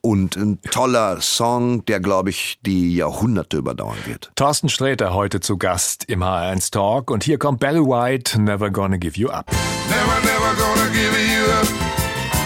[0.00, 4.32] Und ein toller Song, der glaube ich die Jahrhunderte überdauern wird.
[4.36, 8.96] Thorsten Sträter heute zu Gast im HR1 Talk und hier kommt Barry White, Never Gonna
[8.96, 9.50] Give You Up.
[9.90, 11.66] Never, never gonna give you up.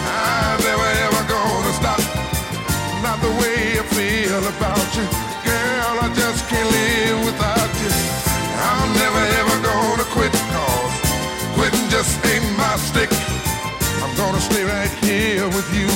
[0.01, 1.99] I'm never, ever gonna stop.
[3.03, 5.05] Not the way I feel about you.
[5.45, 7.91] Girl, I just can't live without you.
[8.57, 10.95] I'm never, ever gonna quit cause
[11.53, 13.34] quitting just ain't my stick.
[14.17, 15.87] Gonna stay right here with you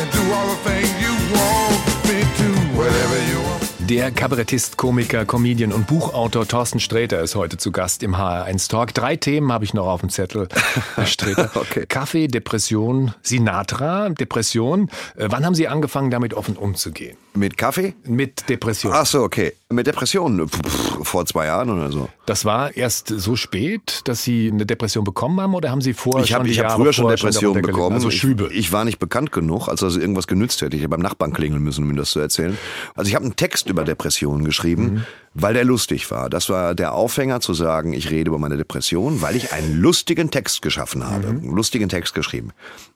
[0.00, 2.76] and do all the things you want me to.
[2.76, 3.90] Whatever you want.
[3.90, 8.94] Der Kabarettist, Komiker, Comedian und Buchautor Thorsten Sträter ist heute zu Gast im HR1 Talk.
[8.94, 10.48] Drei Themen habe ich noch auf dem Zettel,
[10.94, 11.50] Herr Sträter.
[11.60, 11.86] Okay.
[11.86, 14.88] Kaffee, Depression, Sinatra, Depression.
[15.16, 17.16] Äh, wann haben Sie angefangen, damit offen umzugehen?
[17.34, 17.94] Mit Kaffee?
[18.04, 18.92] Mit Depression.
[18.94, 19.52] Ach so, okay.
[19.72, 22.08] Mit Depressionen vor zwei Jahren oder so.
[22.26, 26.24] Das war erst so spät, dass Sie eine Depression bekommen haben oder haben Sie vorher
[26.24, 27.94] Ich schon habe die ich hab Jahre früher schon Depressionen bekommen.
[27.94, 28.48] Also Schübe.
[28.50, 30.74] Ich, ich war nicht bekannt genug, als das irgendwas genützt hätte.
[30.74, 32.58] Ich hätte beim Nachbarn klingeln müssen, um ihm das zu erzählen.
[32.96, 35.06] Also ich habe einen Text über Depressionen geschrieben.
[35.34, 36.28] Weil der lustig war.
[36.28, 40.30] Das war der Aufhänger zu sagen, ich rede über meine Depression, weil ich einen lustigen
[40.30, 41.38] Text geschaffen habe, Mhm.
[41.42, 42.50] einen lustigen Text geschrieben.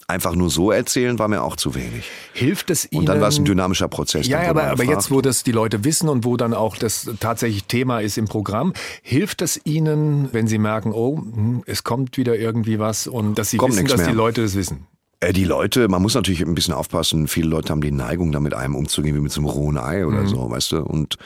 [0.09, 2.05] Einfach nur so erzählen war mir auch zu wenig.
[2.35, 3.01] Hilft es Ihnen?
[3.01, 4.27] Und dann war es ein dynamischer Prozess.
[4.27, 7.65] Ja, aber, aber jetzt, wo das die Leute wissen und wo dann auch das tatsächlich
[7.65, 12.37] Thema ist im Programm, hilft es Ihnen, wenn Sie merken, oh, hm, es kommt wieder
[12.37, 14.15] irgendwie was und dass Sie Kommt wissen, dass die mehr.
[14.15, 14.87] Leute das wissen?
[15.21, 17.27] Äh, Die Leute, man muss natürlich ein bisschen aufpassen.
[17.29, 20.05] Viele Leute haben die Neigung, da mit einem umzugehen wie mit so einem rohen Ei
[20.05, 20.79] oder so, weißt du.
[20.83, 21.17] Und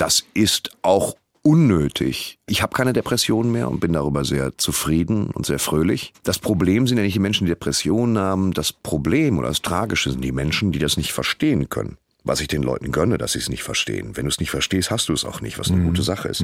[0.00, 2.38] das ist auch unnötig.
[2.46, 6.12] Ich habe keine Depressionen mehr und bin darüber sehr zufrieden und sehr fröhlich.
[6.22, 8.52] Das Problem sind ja nicht die Menschen, die Depressionen haben.
[8.52, 11.98] Das Problem oder das Tragische sind die Menschen, die das nicht verstehen können.
[12.24, 14.16] Was ich den Leuten gönne, dass sie es nicht verstehen.
[14.16, 16.42] Wenn du es nicht verstehst, hast du es auch nicht, was eine gute Sache ist.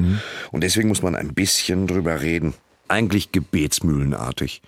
[0.53, 2.55] Und deswegen muss man ein bisschen drüber reden.
[2.89, 4.63] Eigentlich gebetsmühlenartig.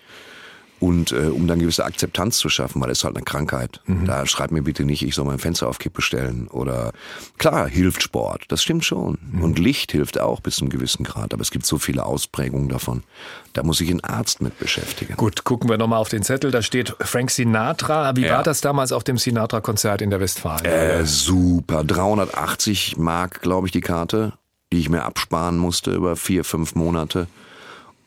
[0.79, 3.81] Und äh, um dann gewisse Akzeptanz zu schaffen, weil es ist halt eine Krankheit.
[4.05, 6.47] Da schreibt mir bitte nicht, ich soll mein Fenster auf Kippe stellen.
[6.47, 6.93] Oder
[7.37, 9.17] klar, hilft Sport, das stimmt schon.
[9.41, 11.33] Und Licht hilft auch bis zu einem gewissen Grad.
[11.33, 13.03] Aber es gibt so viele Ausprägungen davon.
[13.51, 15.15] Da muss sich ein Arzt mit beschäftigen.
[15.17, 16.49] Gut, gucken wir nochmal auf den Zettel.
[16.51, 18.15] Da steht Frank Sinatra.
[18.15, 18.35] Wie Ja.
[18.37, 20.63] war das damals auf dem Sinatra-Konzert in der Westfalen?
[20.63, 21.83] Äh, super.
[21.83, 24.33] 380 Mark, glaube ich, die Karte,
[24.71, 27.27] die ich mir absparen musste über vier, fünf Monate.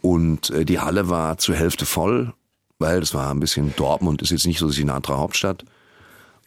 [0.00, 2.32] Und äh, die Halle war zur Hälfte voll,
[2.82, 5.64] weil das war ein bisschen Dortmund, ist jetzt nicht so Sinatra Hauptstadt.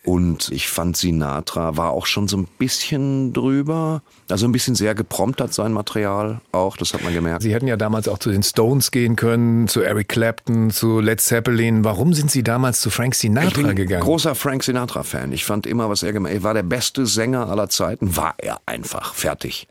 [0.04, 4.94] Und ich fand Sinatra war auch schon so ein bisschen drüber, also ein bisschen sehr
[4.94, 7.42] geprompt hat sein Material auch, das hat man gemerkt.
[7.42, 11.22] Sie hätten ja damals auch zu den Stones gehen können, zu Eric Clapton, zu Led
[11.22, 11.84] Zeppelin.
[11.84, 14.04] Warum sind Sie damals zu Frank Ich Sinatra bin gegangen?
[14.04, 15.32] großer Frank Sinatra-Fan.
[15.32, 16.38] Ich fand immer, was er gemacht hat.
[16.38, 18.16] Er war der beste Sänger aller Zeiten.
[18.16, 19.16] War er einfach.
[19.16, 19.68] Fertig.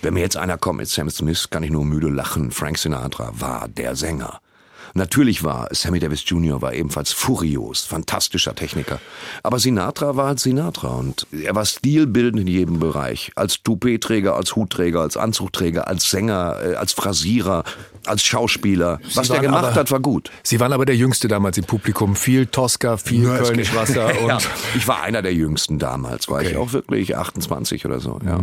[0.00, 2.52] Wenn mir jetzt einer kommt mit Sam Smith, kann ich nur müde lachen.
[2.52, 4.40] Frank Sinatra war der Sänger.
[4.94, 6.62] Natürlich war Sammy Davis Jr.
[6.62, 9.00] war ebenfalls furios, fantastischer Techniker.
[9.42, 13.32] Aber Sinatra war halt Sinatra und er war stilbildend in jedem Bereich.
[13.34, 17.64] Als Toupet-Träger, als Hutträger, als Anzugträger, als Sänger, äh, als Phrasierer,
[18.06, 19.00] als Schauspieler.
[19.14, 20.30] Was der waren gemacht aber- hat, war gut.
[20.42, 22.14] Sie waren aber der Jüngste damals im Publikum.
[22.16, 24.38] Viel Tosca, viel Ja, es Kölnisch geht- Wasser und ja,
[24.76, 28.20] ich war einer der Jüngsten damals, war ich auch wirklich 28 oder so.
[28.24, 28.40] Ja.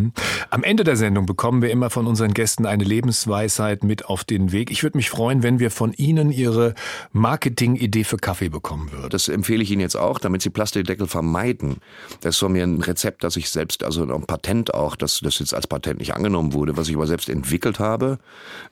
[0.49, 4.51] Am Ende der Sendung bekommen wir immer von unseren Gästen eine Lebensweisheit mit auf den
[4.51, 4.71] Weg.
[4.71, 6.75] Ich würde mich freuen, wenn wir von Ihnen Ihre
[7.13, 9.09] Marketing-Idee für Kaffee bekommen würden.
[9.09, 11.77] Das empfehle ich Ihnen jetzt auch, damit Sie Plastikdeckel vermeiden.
[12.21, 15.39] Das ist von mir ein Rezept, das ich selbst, also ein Patent auch, das, das
[15.39, 18.19] jetzt als Patent nicht angenommen wurde, was ich aber selbst entwickelt habe.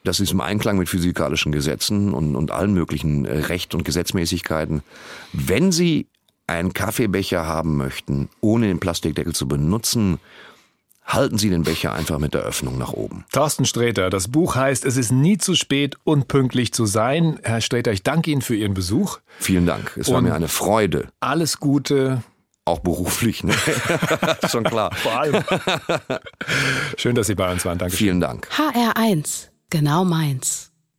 [0.04, 4.82] Das ist im Einklang mit physikalischen Gesetzen und, und allen möglichen äh, Recht und Gesetzmäßigkeiten.
[5.34, 6.08] Wenn Sie
[6.48, 10.20] einen Kaffeebecher haben möchten, ohne den Plastikdeckel zu benutzen,
[11.10, 13.26] halten Sie den Becher einfach mit der Öffnung nach oben.
[13.32, 17.40] Thorsten Sträter, das Buch heißt Es ist nie zu spät, unpünktlich zu sein.
[17.44, 19.20] Herr Sträter, ich danke Ihnen für Ihren Besuch.
[19.40, 19.98] Vielen Dank.
[19.98, 21.10] Es war Und- mir eine Freude.
[21.20, 22.24] Alles Gute.
[22.66, 23.54] Auch beruflich, ne?
[24.50, 24.94] Schon klar.
[24.94, 25.44] Vor allem.
[26.98, 27.80] Schön, dass Sie bei uns waren.
[27.80, 27.96] Danke.
[27.96, 28.48] Vielen Dank.
[28.56, 30.69] HR1, genau meins.